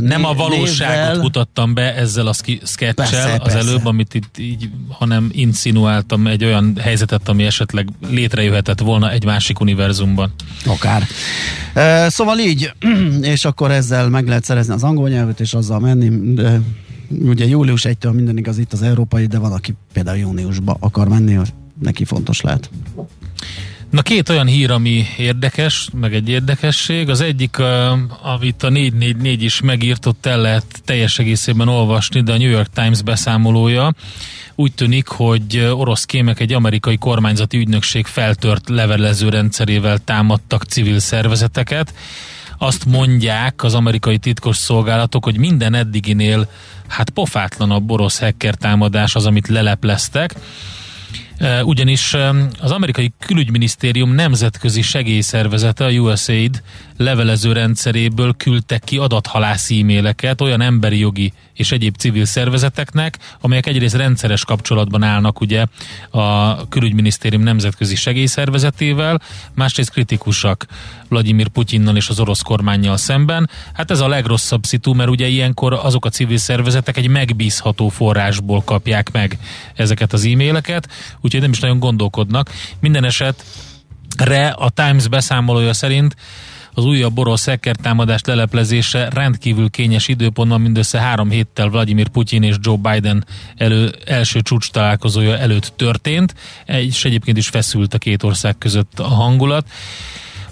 Nem 0.00 0.24
a 0.24 0.32
valóságot 0.34 0.96
névvel. 0.96 1.18
mutattam 1.18 1.74
be 1.74 1.94
ezzel 1.94 2.26
a 2.26 2.32
sketchel 2.64 3.40
az 3.40 3.54
előbb, 3.54 3.86
amit 3.86 4.14
itt 4.14 4.38
így, 4.38 4.70
hanem 4.88 5.28
insinuáltam 5.32 6.26
egy 6.26 6.44
olyan 6.44 6.76
helyzetet, 6.80 7.28
ami 7.28 7.44
esetleg 7.44 7.88
létrejöhetett 8.08 8.80
volna 8.80 9.10
egy 9.10 9.24
másik 9.24 9.60
univerzumban. 9.60 10.32
Akár. 10.66 11.06
Szóval 12.10 12.38
így, 12.38 12.72
és 13.34 13.44
akkor 13.44 13.70
ezzel 13.70 14.08
meg 14.08 14.28
lehet 14.28 14.44
szerezni 14.44 14.72
az 14.74 14.82
angol 14.82 15.08
nyelvet, 15.08 15.40
és 15.40 15.54
azzal 15.54 15.78
menni. 15.80 16.34
De 16.34 16.60
ugye 17.08 17.46
július 17.46 17.84
1-től 17.88 18.12
minden 18.12 18.36
igaz 18.36 18.58
itt 18.58 18.72
az 18.72 18.82
európai, 18.82 19.26
de 19.26 19.38
van, 19.38 19.52
aki 19.52 19.74
például 19.92 20.18
júniusba 20.18 20.76
akar 20.80 21.08
menni, 21.08 21.38
neki 21.82 22.04
fontos 22.04 22.40
lehet. 22.40 22.70
Na 23.90 24.02
két 24.02 24.28
olyan 24.28 24.46
hír, 24.46 24.70
ami 24.70 25.04
érdekes, 25.18 25.88
meg 26.00 26.14
egy 26.14 26.28
érdekesség. 26.28 27.08
Az 27.08 27.20
egyik, 27.20 27.56
amit 28.22 28.62
a 28.62 28.68
444 28.68 29.42
is 29.42 29.60
megírt, 29.60 30.06
ott 30.06 30.26
el 30.26 30.40
lehet 30.40 30.82
teljes 30.84 31.18
egészében 31.18 31.68
olvasni, 31.68 32.22
de 32.22 32.32
a 32.32 32.38
New 32.38 32.50
York 32.50 32.70
Times 32.72 33.02
beszámolója 33.02 33.94
úgy 34.54 34.74
tűnik, 34.74 35.06
hogy 35.06 35.68
orosz 35.72 36.04
kémek 36.04 36.40
egy 36.40 36.52
amerikai 36.52 36.96
kormányzati 36.96 37.58
ügynökség 37.58 38.06
feltört 38.06 38.68
levelező 38.68 39.28
rendszerével 39.28 39.98
támadtak 39.98 40.62
civil 40.62 40.98
szervezeteket. 40.98 41.94
Azt 42.58 42.84
mondják 42.84 43.62
az 43.62 43.74
amerikai 43.74 44.18
titkos 44.18 44.56
szolgálatok, 44.56 45.24
hogy 45.24 45.38
minden 45.38 45.74
eddiginél 45.74 46.48
hát 46.88 47.10
pofátlanabb 47.10 47.90
orosz 47.90 48.18
hacker 48.18 48.54
támadás 48.54 49.14
az, 49.14 49.26
amit 49.26 49.48
lelepleztek. 49.48 50.34
Ugyanis 51.62 52.14
az 52.60 52.70
amerikai 52.70 53.12
külügyminisztérium 53.18 54.14
nemzetközi 54.14 54.82
segélyszervezete, 54.82 55.84
a 55.84 55.90
USAID 55.90 56.62
levelező 56.98 57.52
rendszeréből 57.52 58.34
küldtek 58.36 58.84
ki 58.84 58.96
adathalász 58.96 59.70
e-maileket 59.70 60.40
olyan 60.40 60.60
emberi 60.60 60.98
jogi 60.98 61.32
és 61.54 61.72
egyéb 61.72 61.96
civil 61.96 62.24
szervezeteknek, 62.24 63.18
amelyek 63.40 63.66
egyrészt 63.66 63.94
rendszeres 63.94 64.44
kapcsolatban 64.44 65.02
állnak 65.02 65.40
ugye 65.40 65.64
a 66.10 66.68
külügyminisztérium 66.68 67.42
nemzetközi 67.42 67.94
segélyszervezetével, 67.96 69.20
másrészt 69.54 69.90
kritikusak 69.90 70.66
Vladimir 71.08 71.48
Putyinnal 71.48 71.96
és 71.96 72.08
az 72.08 72.20
orosz 72.20 72.42
kormányjal 72.42 72.96
szemben. 72.96 73.50
Hát 73.72 73.90
ez 73.90 74.00
a 74.00 74.08
legrosszabb 74.08 74.64
szitu, 74.64 74.94
mert 74.94 75.10
ugye 75.10 75.26
ilyenkor 75.26 75.72
azok 75.72 76.04
a 76.04 76.08
civil 76.08 76.38
szervezetek 76.38 76.96
egy 76.96 77.08
megbízható 77.08 77.88
forrásból 77.88 78.62
kapják 78.62 79.10
meg 79.12 79.38
ezeket 79.74 80.12
az 80.12 80.24
e-maileket, 80.24 80.88
úgyhogy 81.20 81.40
nem 81.40 81.50
is 81.50 81.60
nagyon 81.60 81.78
gondolkodnak. 81.78 82.50
Minden 82.80 83.04
esetre 83.04 84.48
a 84.48 84.70
Times 84.70 85.08
beszámolója 85.08 85.72
szerint 85.72 86.16
az 86.78 86.84
újabb 86.84 87.18
orosz 87.18 87.48
támadás 87.82 88.20
leleplezése 88.24 89.08
rendkívül 89.10 89.70
kényes 89.70 90.08
időpontban 90.08 90.60
mindössze 90.60 91.00
három 91.00 91.30
héttel 91.30 91.68
Vladimir 91.68 92.08
Putyin 92.08 92.42
és 92.42 92.56
Joe 92.60 92.76
Biden 92.76 93.26
elő, 93.56 93.94
első 94.06 94.40
csúcs 94.40 94.70
találkozója 94.70 95.38
előtt 95.38 95.72
történt, 95.76 96.34
és 96.66 97.04
egyébként 97.04 97.36
is 97.36 97.48
feszült 97.48 97.94
a 97.94 97.98
két 97.98 98.22
ország 98.22 98.58
között 98.58 98.98
a 98.98 99.06
hangulat. 99.06 99.68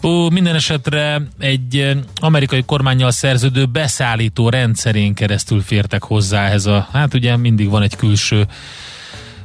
Ó, 0.02 0.30
minden 0.30 0.54
esetre 0.54 1.22
egy 1.38 1.76
eh, 1.76 1.96
amerikai 2.20 2.62
kormányjal 2.62 3.10
szerződő 3.10 3.64
beszállító 3.64 4.48
rendszerén 4.48 5.14
keresztül 5.14 5.60
fértek 5.60 6.02
hozzá 6.02 6.48
ez 6.48 6.66
a, 6.66 6.88
hát 6.92 7.14
ugye 7.14 7.36
mindig 7.36 7.68
van 7.68 7.82
egy 7.82 7.96
külső 7.96 8.46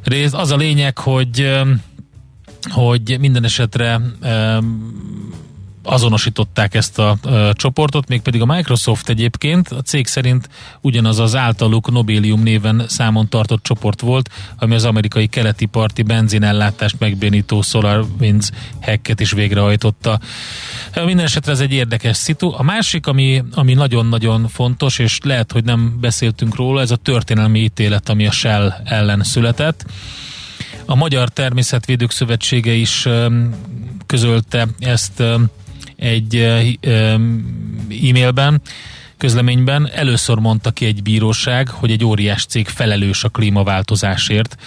rész. 0.04 0.34
Az 0.34 0.52
a 0.52 0.56
lényeg, 0.56 0.98
hogy 0.98 1.40
eh, 1.40 1.68
hogy 2.70 3.18
minden 3.20 3.44
esetre 3.44 4.02
azonosították 5.84 6.76
ezt 6.76 7.00
a 7.00 7.18
ö, 7.24 7.50
csoportot, 7.54 8.08
mégpedig 8.08 8.42
a 8.42 8.46
Microsoft 8.46 9.10
egyébként 9.10 9.70
a 9.70 9.82
cég 9.82 10.08
szerint 10.08 10.50
ugyanaz 10.82 11.20
az 11.20 11.36
általuk 11.36 11.92
Nobelium 11.92 12.44
néven 12.44 12.84
számon 12.88 13.30
tartott 13.30 13.64
csoport 13.64 14.02
volt, 14.02 14.30
ami 14.58 14.76
az 14.76 14.86
amerikai 14.86 15.28
keleti 15.28 15.66
parti 15.66 16.02
benzinellátást 16.02 16.96
megbénító 17.00 17.62
SolarWinds 17.62 18.50
hacket 18.82 19.20
is 19.20 19.32
végrehajtotta. 19.32 20.20
Minden 21.06 21.26
esetre 21.26 21.52
ez 21.52 21.60
egy 21.60 21.74
érdekes 21.74 22.18
szitu. 22.18 22.54
A 22.58 22.64
másik, 22.64 23.08
ami, 23.08 23.44
ami 23.54 23.74
nagyon-nagyon 23.74 24.48
fontos, 24.48 25.00
és 25.00 25.18
lehet, 25.24 25.52
hogy 25.52 25.64
nem 25.64 25.98
beszéltünk 26.00 26.56
róla, 26.56 26.82
ez 26.82 26.92
a 26.92 26.96
történelmi 26.96 27.60
ítélet, 27.60 28.10
ami 28.10 28.28
a 28.28 28.32
Shell 28.32 28.74
ellen 28.84 29.24
született. 29.24 29.86
A 30.86 30.96
Magyar 30.96 31.30
Természetvédők 31.30 32.12
Szövetsége 32.12 32.72
is 32.72 33.08
közölte 34.06 34.68
ezt 34.80 35.24
egy 36.02 36.36
e-mailben, 37.90 38.62
közleményben. 39.18 39.90
Először 39.94 40.38
mondta 40.38 40.72
ki 40.72 40.86
egy 40.86 41.04
bíróság, 41.04 41.70
hogy 41.70 41.92
egy 41.92 42.04
óriás 42.04 42.46
cég 42.46 42.68
felelős 42.68 43.24
a 43.24 43.30
klímaváltozásért, 43.30 44.58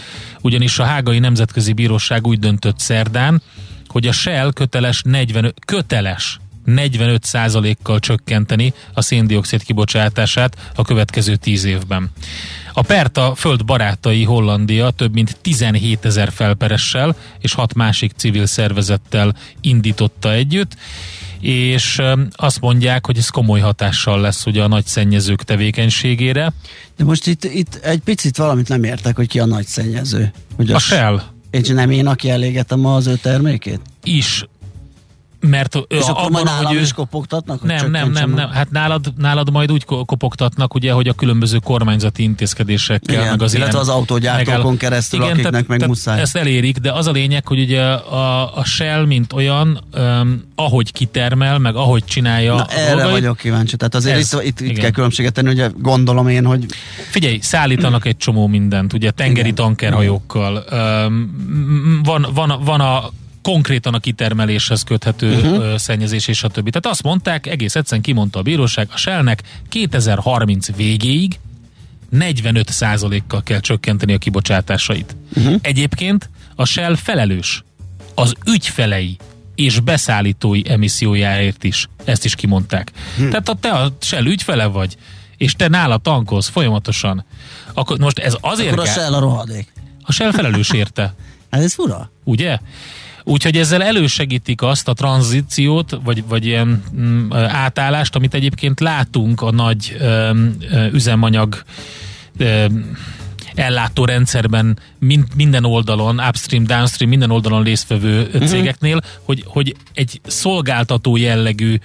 ugyanis 0.40 0.78
a 0.78 0.84
Hágai 0.84 1.18
Nemzetközi 1.18 1.72
Bíróság 1.72 2.26
úgy 2.26 2.38
döntött 2.38 2.78
szerdán, 2.78 3.42
hogy 3.86 4.06
a 4.06 4.12
Shell 4.12 4.52
köteles 4.52 5.02
45, 5.04 5.54
köteles 5.66 6.38
45%-kal 6.66 7.98
csökkenteni 7.98 8.72
a 8.92 9.02
széndiokszid 9.02 9.62
kibocsátását 9.62 10.72
a 10.74 10.82
következő 10.82 11.36
10 11.36 11.64
évben. 11.64 12.10
A 12.72 12.82
Perta 12.82 13.34
föld 13.34 13.64
barátai 13.64 14.24
Hollandia 14.24 14.90
több 14.90 15.12
mint 15.12 15.36
17 15.40 16.04
ezer 16.04 16.32
felperessel 16.32 17.16
és 17.38 17.52
hat 17.52 17.74
másik 17.74 18.12
civil 18.16 18.46
szervezettel 18.46 19.34
indította 19.60 20.32
együtt, 20.32 20.76
és 21.44 22.02
azt 22.32 22.60
mondják, 22.60 23.06
hogy 23.06 23.18
ez 23.18 23.28
komoly 23.28 23.60
hatással 23.60 24.20
lesz 24.20 24.46
ugye 24.46 24.62
a 24.62 24.68
nagy 24.68 24.86
szennyezők 24.86 25.42
tevékenységére. 25.42 26.52
De 26.96 27.04
most 27.04 27.26
itt, 27.26 27.44
itt 27.44 27.74
egy 27.74 28.00
picit 28.00 28.36
valamit 28.36 28.68
nem 28.68 28.84
értek, 28.84 29.16
hogy 29.16 29.28
ki 29.28 29.38
a 29.38 29.44
nagy 29.44 29.66
szennyező. 29.66 30.32
A, 30.56 30.72
a 30.72 30.78
Shell. 30.78 31.22
És 31.50 31.68
nem 31.68 31.90
én, 31.90 32.06
aki 32.06 32.30
elégetem 32.30 32.86
az 32.86 33.06
ő 33.06 33.14
termékét? 33.22 33.80
Is 34.02 34.46
mert 35.48 35.78
és 35.88 36.06
akkor 36.06 36.30
majd 36.30 36.44
nálam 36.44 36.76
ő... 36.76 36.80
is 36.80 36.92
kopogtatnak? 36.92 37.62
Nem, 37.62 37.90
nem, 37.90 38.10
nem, 38.10 38.30
nem, 38.30 38.48
hát 38.48 38.70
nálad, 38.70 39.12
nálad 39.18 39.50
majd 39.50 39.72
úgy 39.72 39.84
kopogtatnak, 39.84 40.74
ugye, 40.74 40.92
hogy 40.92 41.08
a 41.08 41.12
különböző 41.12 41.58
kormányzati 41.58 42.22
intézkedésekkel, 42.22 43.14
igen, 43.14 43.30
meg 43.30 43.42
az 43.42 43.54
illetve 43.54 43.78
az 43.78 43.88
autógyártókon 43.88 44.60
megáll... 44.60 44.76
keresztül, 44.76 45.20
igen, 45.20 45.30
akiknek 45.30 45.52
tehát, 45.52 45.68
meg 45.68 45.78
tehát 45.78 45.94
muszáj. 45.94 46.20
Ezt 46.20 46.36
elérik, 46.36 46.78
de 46.78 46.92
az 46.92 47.06
a 47.06 47.10
lényeg, 47.10 47.46
hogy 47.46 47.60
ugye 47.60 47.82
a, 47.82 48.56
a 48.56 48.64
Shell, 48.64 49.04
mint 49.04 49.32
olyan, 49.32 49.84
um, 49.96 50.42
ahogy 50.54 50.92
kitermel, 50.92 51.58
meg 51.58 51.76
ahogy 51.76 52.04
csinálja. 52.04 52.54
Na, 52.54 52.66
erre 52.66 52.90
dolgait, 52.90 53.12
vagyok 53.12 53.36
kíváncsi. 53.36 53.76
Tehát 53.76 53.94
azért 53.94 54.16
ez, 54.16 54.32
itt, 54.32 54.60
itt, 54.60 54.70
itt 54.70 54.78
kell 54.78 54.90
különbséget 54.90 55.32
tenni, 55.32 55.50
ugye 55.50 55.70
gondolom 55.78 56.28
én, 56.28 56.44
hogy... 56.44 56.66
Figyelj, 57.10 57.38
szállítanak 57.42 58.06
egy 58.06 58.16
csomó 58.16 58.46
mindent, 58.46 58.92
ugye 58.92 59.10
tengeri 59.10 59.40
igen. 59.40 59.54
tankerhajókkal. 59.54 60.64
Um, 60.72 62.00
van, 62.04 62.26
van, 62.34 62.60
van 62.64 62.80
a 62.80 63.10
konkrétan 63.44 63.94
a 63.94 63.98
kitermeléshez 63.98 64.82
köthető 64.82 65.34
uh-huh. 65.34 65.76
szennyezés 65.76 66.28
és 66.28 66.42
a 66.42 66.48
többi. 66.48 66.70
Tehát 66.70 66.86
azt 66.86 67.02
mondták, 67.02 67.46
egész 67.46 67.74
egyszerűen 67.74 68.02
kimondta 68.02 68.38
a 68.38 68.42
bíróság, 68.42 68.88
a 68.92 68.96
Shellnek 68.96 69.42
2030 69.68 70.76
végéig 70.76 71.38
45%-kal 72.12 73.42
kell 73.42 73.60
csökkenteni 73.60 74.12
a 74.12 74.18
kibocsátásait. 74.18 75.16
Uh-huh. 75.36 75.54
Egyébként 75.62 76.30
a 76.54 76.64
Shell 76.64 76.96
felelős 76.96 77.64
az 78.14 78.34
ügyfelei 78.46 79.16
és 79.54 79.80
beszállítói 79.80 80.62
emissziójáért 80.68 81.64
is. 81.64 81.88
Ezt 82.04 82.24
is 82.24 82.34
kimondták. 82.34 82.92
Hmm. 83.16 83.28
Tehát 83.28 83.48
ha 83.48 83.54
te 83.54 83.70
a 83.70 83.96
Shell 84.00 84.24
ügyfele 84.24 84.66
vagy, 84.66 84.96
és 85.36 85.52
te 85.52 85.68
nála 85.68 85.96
tankolsz 85.96 86.48
folyamatosan, 86.48 87.24
akkor 87.74 87.98
most 87.98 88.18
ez 88.18 88.36
azért 88.40 88.72
Akkor 88.72 88.84
a 88.84 88.90
Shell 88.90 89.14
a 89.14 89.18
rohadék. 89.18 89.72
A 90.02 90.12
Shell 90.12 90.32
felelős 90.32 90.70
érte. 90.70 91.14
Hát 91.50 91.62
ez 91.62 91.74
fura. 91.74 92.10
Ugye? 92.24 92.58
Úgyhogy 93.24 93.56
ezzel 93.56 93.82
elősegítik 93.82 94.62
azt 94.62 94.88
a 94.88 94.92
tranzíciót, 94.92 95.98
vagy, 96.04 96.24
vagy 96.28 96.46
ilyen 96.46 96.82
mm, 96.96 97.32
átállást, 97.32 98.14
amit 98.14 98.34
egyébként 98.34 98.80
látunk 98.80 99.40
a 99.40 99.50
nagy 99.50 99.96
ö, 99.98 100.30
ö, 100.70 100.86
üzemanyag 100.92 101.62
ö, 102.38 102.64
ellátórendszerben 103.54 104.78
mind, 104.98 105.24
minden 105.36 105.64
oldalon, 105.64 106.20
upstream, 106.28 106.64
downstream, 106.64 107.10
minden 107.10 107.30
oldalon 107.30 107.62
résztvevő 107.62 108.22
uh-huh. 108.22 108.44
cégeknél, 108.44 109.00
hogy, 109.22 109.44
hogy 109.46 109.76
egy 109.94 110.20
szolgáltató 110.24 111.16
jellegű 111.16 111.78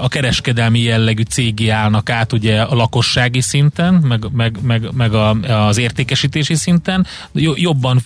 a 0.00 0.08
kereskedelmi 0.08 0.80
jellegű 0.80 1.22
cégé 1.22 1.68
állnak 1.68 2.10
át 2.10 2.32
ugye 2.32 2.60
a 2.60 2.74
lakossági 2.74 3.40
szinten, 3.40 3.94
meg, 3.94 4.24
meg, 4.32 4.56
meg, 4.62 4.88
meg 4.92 5.14
a, 5.14 5.30
az 5.66 5.78
értékesítési 5.78 6.54
szinten, 6.54 7.06
jobban 7.54 8.00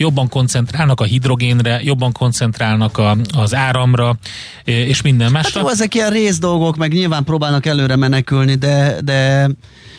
jobban 0.00 0.28
koncentrálnak 0.28 1.00
a 1.00 1.04
hidrogénre, 1.04 1.80
jobban 1.82 2.12
koncentrálnak 2.12 2.98
a, 2.98 3.16
az 3.36 3.54
áramra, 3.54 4.16
és 4.64 5.02
minden 5.02 5.30
másra. 5.30 5.58
Hát 5.58 5.68
jó, 5.68 5.74
ezek 5.74 5.94
ilyen 5.94 6.10
rész 6.10 6.38
dolgok, 6.38 6.76
meg 6.76 6.92
nyilván 6.92 7.24
próbálnak 7.24 7.66
előre 7.66 7.96
menekülni, 7.96 8.54
de, 8.54 8.96
de 9.04 9.50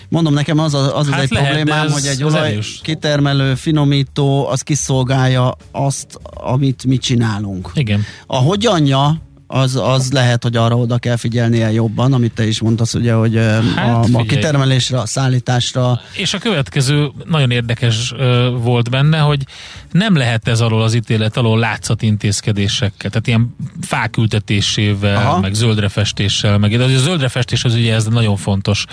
mondom 0.10 0.34
nekem 0.34 0.60
az 0.60 0.74
az, 0.74 0.92
az, 0.94 1.10
hát 1.10 1.18
az 1.18 1.24
egy 1.24 1.32
lehet, 1.32 1.48
problémám, 1.48 1.86
ez, 1.86 1.94
hogy 1.94 2.06
egy 2.06 2.24
olaj 2.24 2.60
kitermelő, 2.82 3.56
finomító, 3.56 4.48
az 4.48 4.62
kiszolgálja 4.62 5.56
azt, 5.72 6.20
amit 6.24 6.86
mi 6.86 6.98
csinálunk. 6.98 7.72
Igen. 7.74 8.06
A 8.28 8.38
hogyanja 8.38 9.22
az, 9.52 9.76
az 9.76 10.12
lehet, 10.12 10.44
hogy 10.44 10.56
arra 10.56 10.78
oda 10.78 10.98
kell 10.98 11.16
figyelnie 11.16 11.72
jobban, 11.72 12.14
amit 12.14 12.34
te 12.34 12.48
is 12.48 12.62
mondtasz, 12.62 12.94
ugye, 12.94 13.14
hogy 13.14 13.36
hát, 13.76 14.08
a, 14.14 14.20
a 14.20 14.24
kitermelésre, 14.24 15.00
a 15.00 15.06
szállításra. 15.06 16.02
És 16.14 16.34
a 16.34 16.38
következő 16.38 17.12
nagyon 17.26 17.52
érdekes 17.52 18.14
volt 18.62 18.90
benne, 18.90 19.18
hogy 19.18 19.44
nem 19.92 20.16
lehet 20.16 20.48
ez 20.48 20.62
alól 20.62 20.82
az 20.82 20.94
ítélet 20.94 21.38
alól 21.38 21.60
látszat 21.60 22.02
intézkedésekkel, 22.02 23.10
tehát 23.10 23.28
ilyen 23.28 23.56
fákültetésével, 23.82 25.16
Aha. 25.16 25.40
meg 25.40 25.54
zöldrefestéssel, 25.54 26.58
meg 26.58 26.74
az 26.74 26.92
a 26.92 26.98
zöldrefestés 26.98 27.64
az 27.64 27.74
ugye 27.76 27.94
ez 27.94 28.06
nagyon 28.06 28.36
fontos 28.36 28.86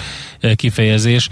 kifejezés 0.55 1.29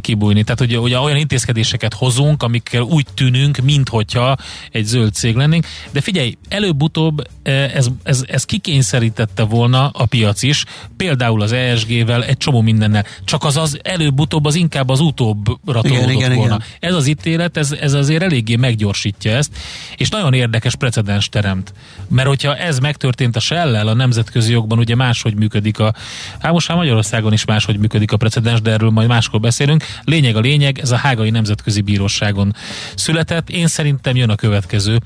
kibújni. 0.00 0.42
Tehát 0.42 0.60
ugye, 0.60 0.78
ugye 0.78 0.98
olyan 0.98 1.16
intézkedéseket 1.16 1.94
hozunk, 1.94 2.42
amikkel 2.42 2.82
úgy 2.82 3.06
tűnünk, 3.14 3.56
minthogyha 3.56 4.36
egy 4.70 4.84
zöld 4.84 5.14
cég 5.14 5.36
lennénk, 5.36 5.66
de 5.90 6.00
figyelj, 6.00 6.36
előbb-utóbb 6.48 7.22
ez, 7.42 7.86
ez, 8.02 8.24
ez 8.26 8.44
kikényszerítette 8.62 9.42
volna 9.42 9.88
a 9.88 10.06
piac 10.06 10.42
is, 10.42 10.64
például 10.96 11.42
az 11.42 11.52
ESG-vel, 11.52 12.24
egy 12.24 12.36
csomó 12.36 12.60
mindennel. 12.60 13.04
Csak 13.24 13.44
az 13.44 13.56
az 13.56 13.78
előbb-utóbb 13.82 14.44
az 14.44 14.54
inkább 14.54 14.88
az 14.88 15.00
utóbbra 15.00 15.80
tolódott 15.80 16.10
igen, 16.10 16.34
volna. 16.34 16.54
Igen. 16.54 16.62
Ez 16.80 16.94
az 16.94 17.06
ítélet, 17.06 17.56
ez, 17.56 17.72
ez 17.72 17.92
azért 17.92 18.22
eléggé 18.22 18.56
meggyors 18.56 19.02
megvalósítja 19.02 19.32
ezt, 19.32 19.56
és 19.96 20.08
nagyon 20.08 20.34
érdekes 20.34 20.74
precedens 20.74 21.28
teremt. 21.28 21.72
Mert 22.08 22.28
hogyha 22.28 22.56
ez 22.56 22.78
megtörtént 22.78 23.36
a 23.36 23.40
shell 23.40 23.88
a 23.88 23.94
nemzetközi 23.94 24.52
jogban 24.52 24.78
ugye 24.78 24.94
máshogy 24.94 25.34
működik 25.34 25.78
a, 25.78 25.94
hát 26.38 26.52
most 26.52 26.68
már 26.68 26.76
Magyarországon 26.76 27.32
is 27.32 27.44
máshogy 27.44 27.78
működik 27.78 28.12
a 28.12 28.16
precedens, 28.16 28.60
de 28.60 28.70
erről 28.70 28.90
majd 28.90 29.08
máskor 29.08 29.40
beszélünk. 29.40 29.84
Lényeg 30.04 30.36
a 30.36 30.40
lényeg, 30.40 30.78
ez 30.78 30.90
a 30.90 30.96
Hágai 30.96 31.30
Nemzetközi 31.30 31.80
Bíróságon 31.80 32.54
született. 32.94 33.50
Én 33.50 33.66
szerintem 33.66 34.16
jön 34.16 34.30
a 34.30 34.34
következő, 34.34 34.98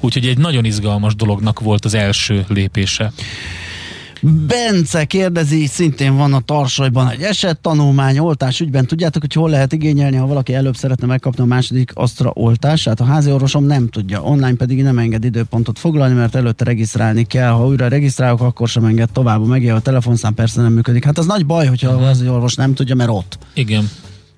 úgyhogy 0.00 0.26
egy 0.26 0.38
nagyon 0.38 0.64
izgalmas 0.64 1.14
dolognak 1.14 1.60
volt 1.60 1.84
az 1.84 1.94
első 1.94 2.44
lépése. 2.48 3.03
Bence 4.46 5.04
kérdezi, 5.04 5.66
szintén 5.66 6.16
van 6.16 6.32
a 6.32 6.40
tarsajban 6.40 7.10
egy 7.10 7.22
esettanulmány, 7.22 8.18
oltás 8.18 8.60
ügyben. 8.60 8.86
Tudjátok, 8.86 9.22
hogy 9.22 9.32
hol 9.32 9.50
lehet 9.50 9.72
igényelni, 9.72 10.16
ha 10.16 10.26
valaki 10.26 10.54
előbb 10.54 10.76
szeretne 10.76 11.06
megkapni 11.06 11.42
a 11.42 11.46
második 11.46 11.90
asztra 11.94 12.30
oltását? 12.34 13.00
A 13.00 13.04
házi 13.04 13.30
orvosom 13.30 13.64
nem 13.64 13.88
tudja, 13.88 14.22
online 14.22 14.54
pedig 14.54 14.82
nem 14.82 14.98
enged 14.98 15.24
időpontot 15.24 15.78
foglalni, 15.78 16.14
mert 16.14 16.34
előtte 16.34 16.64
regisztrálni 16.64 17.24
kell. 17.24 17.50
Ha 17.50 17.66
újra 17.66 17.88
regisztrálok, 17.88 18.40
akkor 18.40 18.68
sem 18.68 18.84
enged 18.84 19.10
tovább. 19.12 19.46
Megjel 19.46 19.76
a 19.76 19.80
telefonszám 19.80 20.34
persze 20.34 20.62
nem 20.62 20.72
működik. 20.72 21.04
Hát 21.04 21.18
az 21.18 21.26
nagy 21.26 21.46
baj, 21.46 21.66
hogyha 21.66 21.90
a 21.90 22.04
házi 22.04 22.28
orvos 22.28 22.54
nem 22.54 22.74
tudja, 22.74 22.94
mert 22.94 23.10
ott. 23.10 23.38
Igen. 23.54 23.90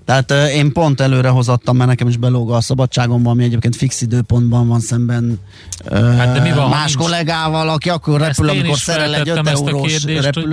Tehát 0.06 0.50
én 0.50 0.72
pont 0.72 1.00
előre 1.00 1.28
hozattam, 1.28 1.76
mert 1.76 1.88
nekem 1.88 2.08
is 2.08 2.16
belóg 2.16 2.50
a 2.50 2.60
szabadságomban, 2.60 3.32
ami 3.32 3.44
egyébként 3.44 3.76
fix 3.76 4.00
időpontban 4.00 4.68
van 4.68 4.80
szemben 4.80 5.40
hát 5.92 6.32
de 6.32 6.40
mi 6.40 6.52
van, 6.52 6.68
más 6.68 6.94
nincs... 6.94 7.06
kollégával, 7.06 7.68
aki 7.68 7.88
akkor 7.90 8.20
repül, 8.20 8.48
amikor 8.48 8.76
szerel 8.76 9.14
egy 9.14 9.28
5 9.28 9.48
eurós 9.48 10.04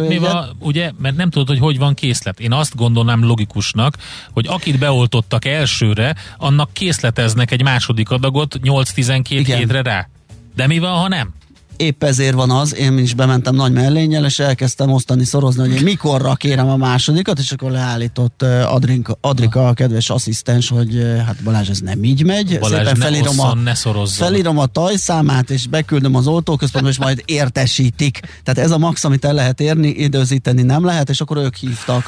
mi 0.07 0.17
van, 0.17 0.55
ugye, 0.59 0.91
mert 1.01 1.15
nem 1.15 1.29
tudod, 1.29 1.47
hogy 1.47 1.59
hogy 1.59 1.77
van 1.77 1.93
készlet. 1.93 2.39
Én 2.39 2.53
azt 2.53 2.75
gondolnám 2.75 3.25
logikusnak, 3.25 3.97
hogy 4.31 4.47
akit 4.47 4.79
beoltottak 4.79 5.45
elsőre, 5.45 6.15
annak 6.37 6.73
készleteznek 6.73 7.51
egy 7.51 7.63
második 7.63 8.09
adagot 8.09 8.59
8-12 8.63 9.23
hétre 9.45 9.81
rá. 9.81 10.07
De 10.55 10.67
mi 10.67 10.79
van, 10.79 10.99
ha 10.99 11.07
nem? 11.07 11.33
Épp 11.77 12.03
ezért 12.03 12.33
van 12.33 12.51
az, 12.51 12.75
én 12.75 12.97
is 12.97 13.13
bementem 13.13 13.55
nagy 13.55 13.71
mellényel, 13.71 14.25
és 14.25 14.39
elkezdtem 14.39 14.91
osztani, 14.91 15.23
szorozni, 15.23 15.62
hogy 15.62 15.75
én 15.77 15.83
mikorra 15.83 16.36
kérem 16.36 16.69
a 16.69 16.77
másodikat, 16.77 17.39
és 17.39 17.51
akkor 17.51 17.71
leállított 17.71 18.41
Adrika, 18.65 19.17
Adrika 19.21 19.67
a 19.67 19.73
kedves 19.73 20.09
asszisztens, 20.09 20.69
hogy 20.69 21.01
hát 21.25 21.43
Balázs, 21.43 21.69
ez 21.69 21.79
nem 21.79 22.03
így 22.03 22.23
megy. 22.25 22.59
Balázs, 22.59 22.77
Szépen 22.77 22.95
felírom, 22.95 23.39
osszon, 23.39 23.57
a, 23.57 23.62
ne 23.62 23.75
felírom 24.05 24.57
a 24.57 24.65
tajszámát, 24.65 25.49
és 25.49 25.67
beküldöm 25.67 26.15
az 26.15 26.27
oltóközpontba, 26.27 26.89
és 26.89 26.97
majd 26.97 27.21
értesítik. 27.25 28.19
Tehát 28.43 28.69
ez 28.69 28.71
a 28.71 28.77
max, 28.77 29.03
amit 29.03 29.25
el 29.25 29.33
lehet 29.33 29.59
érni, 29.59 29.88
időzíteni 29.88 30.62
nem 30.62 30.86
lehet, 30.86 31.09
és 31.09 31.21
akkor 31.21 31.38
ők 31.38 31.55
hívtak 31.55 32.03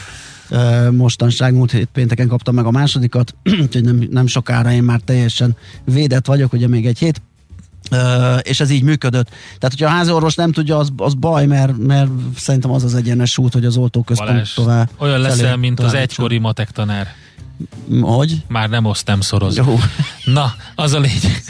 mostanság, 0.92 1.54
múlt 1.54 1.72
hét 1.72 1.90
pénteken 1.94 2.28
kaptam 2.28 2.56
meg 2.56 2.66
a 2.66 2.72
másodikat, 2.72 3.36
úgyhogy 3.62 3.84
nem, 3.84 4.08
nem 4.10 4.28
sokára 4.28 4.72
én 4.72 4.84
már 4.84 5.00
teljesen 5.06 5.56
védett 5.84 6.26
vagyok, 6.26 6.54
ugye 6.54 6.68
még 6.68 6.86
egy 6.86 6.98
hét 6.98 7.22
Uh, 7.92 8.40
és 8.42 8.60
ez 8.60 8.70
így 8.70 8.84
működött. 8.84 9.30
Tehát, 9.30 9.78
hogyha 9.78 9.86
a 9.86 9.90
háziorvos 9.90 10.36
nem 10.36 10.52
tudja, 10.52 10.78
az, 10.78 10.90
az 10.98 11.14
baj, 11.14 11.46
mert, 11.46 11.78
mert 11.78 12.10
szerintem 12.38 12.72
az 12.72 12.84
az 12.84 12.96
egyenes 12.96 13.38
út, 13.38 13.54
hogy 13.54 13.66
az 13.66 13.78
oltóközpont 13.78 14.54
tovább. 14.56 14.90
Olyan 14.98 15.20
leszel, 15.20 15.58
mint 15.58 15.80
az 15.80 15.94
egykori 15.94 16.38
matek 16.38 16.72
tanár. 16.72 17.08
Hogy? 18.02 18.44
Már 18.48 18.70
nem 18.70 18.86
osztem 18.86 19.22
szorozni. 19.22 19.64
Jó. 19.66 19.80
Na, 20.34 20.54
az 20.76 20.94
a 20.94 21.00
lényeg 21.00 21.44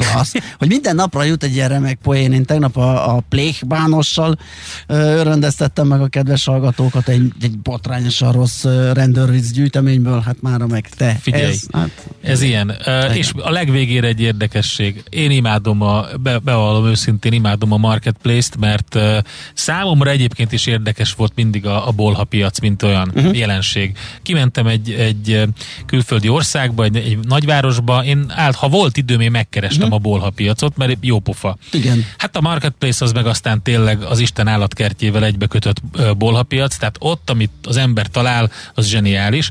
klassz, 0.00 0.32
hogy 0.58 0.68
minden 0.68 0.94
napra 0.94 1.22
jut 1.22 1.42
egy 1.42 1.54
ilyen 1.54 1.68
remek 1.68 1.98
poén. 2.02 2.32
Én 2.32 2.44
tegnap 2.44 2.76
a, 2.76 3.16
a 3.16 3.22
plékbánossal 3.28 4.38
öröndeztettem 4.86 5.86
meg 5.86 6.00
a 6.00 6.08
kedves 6.08 6.44
hallgatókat 6.44 7.08
egy, 7.08 7.32
egy 7.40 7.58
botrányosan 7.58 8.32
rossz 8.32 8.64
rendőrvíz 8.92 9.52
gyűjteményből, 9.52 10.20
hát 10.20 10.36
már 10.40 10.58
meg 10.58 10.88
te. 10.88 11.18
Figyelj, 11.20 11.44
ez, 11.44 11.60
hát, 11.72 12.08
ez 12.22 12.42
ilyen. 12.42 12.76
Uh, 12.86 13.16
és 13.16 13.32
a 13.36 13.50
legvégére 13.50 14.06
egy 14.06 14.20
érdekesség. 14.20 15.02
Én 15.08 15.30
imádom 15.30 15.82
a, 15.82 16.04
be, 16.20 16.38
bevallom 16.38 16.86
őszintén, 16.86 17.32
imádom 17.32 17.72
a 17.72 17.76
marketplace-t, 17.76 18.56
mert 18.56 18.94
uh, 18.94 19.18
számomra 19.54 20.10
egyébként 20.10 20.52
is 20.52 20.66
érdekes 20.66 21.12
volt 21.12 21.32
mindig 21.34 21.66
a, 21.66 21.88
a 21.88 21.90
bolha 21.90 22.24
piac, 22.24 22.60
mint 22.60 22.82
olyan 22.82 23.12
uh-huh. 23.14 23.36
jelenség. 23.36 23.96
Kimentem 24.22 24.66
egy, 24.66 24.90
egy 24.90 25.42
külföldi 25.86 26.28
országba, 26.28 26.84
egy, 26.84 26.96
egy 26.96 27.18
nagyvárosba, 27.22 28.04
én 28.04 28.24
állt, 28.28 28.54
ha 28.54 28.68
volt 28.68 28.96
időm, 28.96 29.20
én 29.20 29.30
megkerestem. 29.30 29.89
A 29.92 29.98
bolha 29.98 30.30
piacot, 30.30 30.76
mert 30.76 30.96
jó 31.00 31.18
pofa. 31.18 31.56
Igen. 31.72 32.04
Hát 32.16 32.36
a 32.36 32.40
marketplace 32.40 33.04
az 33.04 33.12
meg 33.12 33.26
aztán 33.26 33.62
tényleg 33.62 34.02
az 34.02 34.18
Isten 34.18 34.46
állatkertjével 34.46 35.24
egybekötött 35.24 35.82
bolha 36.16 36.42
piac, 36.42 36.76
tehát 36.76 36.96
ott, 36.98 37.30
amit 37.30 37.50
az 37.62 37.76
ember 37.76 38.06
talál, 38.06 38.50
az 38.74 38.86
zseniális, 38.86 39.48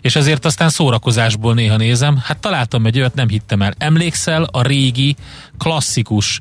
és 0.00 0.16
ezért 0.16 0.44
aztán 0.44 0.68
szórakozásból 0.68 1.54
néha 1.54 1.76
nézem, 1.76 2.20
hát 2.24 2.38
találtam 2.38 2.86
egy 2.86 2.98
olyat, 2.98 3.14
nem 3.14 3.28
hittem 3.28 3.62
el. 3.62 3.74
Emlékszel 3.78 4.42
a 4.42 4.62
régi 4.62 5.16
klasszikus 5.58 6.40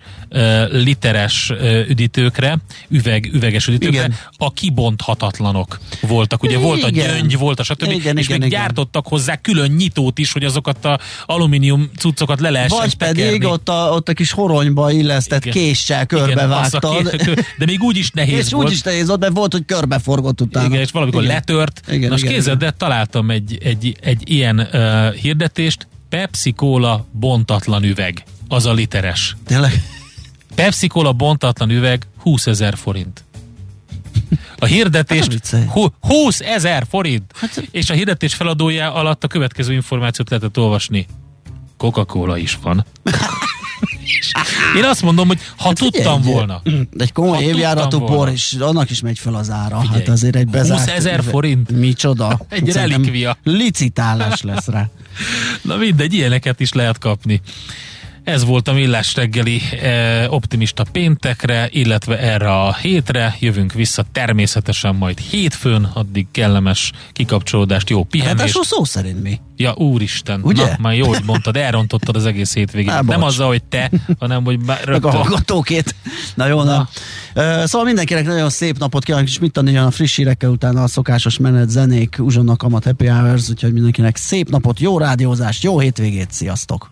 literes 0.72 1.54
üdítőkre, 1.88 2.58
üveg, 2.88 3.30
üveges 3.34 3.68
üdítőkre, 3.68 3.98
igen. 3.98 4.16
a 4.38 4.54
kibonthatatlanok 4.54 5.80
voltak. 6.02 6.44
Ugye 6.44 6.52
igen. 6.52 6.64
volt 6.64 6.84
a 6.84 6.90
gyöngy, 6.90 7.38
volt 7.38 7.60
a 7.60 7.64
stb. 7.64 7.92
Igen, 7.92 8.18
és 8.18 8.26
igen, 8.26 8.40
még 8.40 8.48
igen. 8.48 8.60
gyártottak 8.60 9.08
hozzá 9.08 9.36
külön 9.36 9.72
nyitót 9.72 10.18
is, 10.18 10.32
hogy 10.32 10.44
azokat 10.44 10.86
a 10.86 11.00
alumínium 11.26 11.90
cuccokat 11.98 12.40
le 12.40 12.50
lehessen 12.50 12.78
Vagy 12.78 12.96
pedig 12.96 13.39
ott 13.48 13.70
a, 13.70 13.90
ott 13.94 14.10
a 14.10 14.14
kis 14.14 14.32
horonyba 14.32 14.92
illesztett 14.92 15.46
igen. 15.46 15.54
késsel 15.54 16.06
körbevágtad. 16.06 17.14
Igen, 17.14 17.46
de 17.58 17.66
még 17.66 17.82
úgy 17.82 17.98
is 17.98 18.12
nehéz 18.12 18.46
és 18.46 18.52
volt. 18.52 18.68
úgy 18.68 18.74
is 18.74 18.82
nehéz 18.82 19.08
volt, 19.08 19.20
mert 19.20 19.34
volt, 19.34 19.52
hogy 19.52 19.66
körbeforgott 19.66 20.42
utána. 20.42 20.66
Igen, 20.66 20.80
és 20.80 20.92
valamikor 20.92 21.24
igen. 21.24 21.34
letört. 21.36 21.82
Igen, 21.88 22.10
Most 22.10 22.26
képzeld, 22.26 22.58
de 22.58 22.72
találtam 22.72 23.30
egy, 23.30 23.58
egy, 23.64 23.96
egy 24.02 24.30
ilyen 24.30 24.60
uh, 24.60 25.14
hirdetést, 25.14 25.88
Pepsi 26.10 26.52
Cola 26.52 27.06
bontatlan 27.12 27.84
üveg 27.84 28.24
az 28.48 28.66
a 28.66 28.74
literes. 28.74 29.36
Tényleg? 29.46 29.84
Pepsi 30.56 30.88
Cola 30.88 31.14
bontatlan 31.14 31.70
üveg 31.70 32.08
20 32.18 32.48
ezer 32.48 32.78
forint. 32.78 33.24
A 34.58 34.66
hirdetést 34.66 35.56
20 36.00 36.40
ezer 36.40 36.86
forint! 36.90 37.32
Hát, 37.36 37.68
és 37.72 37.90
a 37.90 37.94
hirdetés 37.94 38.34
feladója 38.34 38.94
alatt 38.94 39.24
a 39.24 39.28
következő 39.28 39.74
információt 39.74 40.30
lehetett 40.30 40.58
olvasni. 40.58 41.08
Coca-Cola 41.80 42.38
is 42.38 42.58
van. 42.62 42.86
Én 44.78 44.84
azt 44.84 45.02
mondom, 45.02 45.28
hogy 45.28 45.40
ha 45.58 45.68
hát 45.68 45.78
tudtam 45.78 46.22
figyelj, 46.22 46.36
volna. 46.36 46.62
Egy 46.98 47.12
komoly 47.12 47.44
évjáratú 47.44 48.00
por, 48.00 48.30
és 48.30 48.56
annak 48.60 48.90
is 48.90 49.02
megy 49.02 49.20
fel 49.20 49.36
az 49.36 49.50
ára. 49.50 49.80
Figyelj, 49.80 50.00
hát 50.00 50.10
azért 50.10 50.36
egy 50.36 50.48
bezárt... 50.48 50.80
20 50.80 50.90
ezer 50.90 51.24
forint? 51.24 51.72
Micsoda? 51.72 52.40
egy 52.50 52.72
relikvia. 52.72 53.38
Licitálás 53.44 54.42
lesz 54.42 54.68
rá. 54.68 54.90
Na 55.62 55.76
mindegy, 55.76 56.14
ilyeneket 56.14 56.60
is 56.60 56.74
lehet 56.74 56.98
kapni. 56.98 57.42
Ez 58.30 58.46
volt 58.46 58.68
a 58.68 58.74
Millás 58.74 59.16
reggeli 59.16 59.62
e, 59.82 60.30
optimista 60.30 60.84
péntekre, 60.92 61.68
illetve 61.72 62.20
erre 62.20 62.52
a 62.52 62.74
hétre. 62.74 63.36
Jövünk 63.40 63.74
vissza 63.74 64.06
természetesen 64.12 64.96
majd 64.96 65.20
hétfőn, 65.20 65.84
addig 65.94 66.28
kellemes 66.32 66.92
kikapcsolódást, 67.14 67.90
jó 67.90 68.04
pihenést. 68.04 68.56
Hát 68.56 68.66
szó 68.66 68.84
szerint 68.84 69.24
mi? 69.24 69.40
Ja, 69.58 69.74
úristen. 69.76 70.42
Ugye? 70.44 70.66
Na, 70.66 70.76
már 70.80 70.96
jó, 70.96 71.08
hogy 71.08 71.24
mondtad, 71.26 71.58
elrontottad 71.58 72.16
az 72.16 72.26
egész 72.26 72.54
hétvégét. 72.54 72.92
Há, 72.92 73.02
Nem 73.02 73.24
azzal, 73.24 73.48
hogy 73.48 73.64
te, 73.64 73.92
hanem 74.20 74.44
hogy 74.44 74.60
rögtön. 74.66 74.92
Meg 74.92 75.06
a 75.06 75.12
hallgatókét. 75.12 75.96
Na 76.36 76.48
jó, 76.48 76.64
na. 76.64 76.88
na. 77.34 77.66
Szóval 77.66 77.86
mindenkinek 77.86 78.26
nagyon 78.26 78.50
szép 78.50 78.78
napot 78.78 79.04
kívánok, 79.04 79.28
és 79.28 79.40
mit 79.40 79.52
tanuljon 79.52 79.86
a 79.86 79.92
friss 79.92 80.16
hírekkel 80.16 80.50
utána 80.50 80.84
a 80.84 80.88
szokásos 80.88 81.38
menet, 81.38 81.70
zenék, 81.70 82.16
uzsonnak, 82.20 82.64
amat, 82.64 82.84
happy 82.84 83.08
hours, 83.08 83.50
úgyhogy 83.50 83.74
mindenkinek 83.74 84.16
szép 84.16 84.50
napot, 84.50 84.80
jó 84.80 84.98
rádiózást, 84.98 85.64
jó 85.64 85.80
hétvégét, 85.80 86.32
sziasztok! 86.32 86.92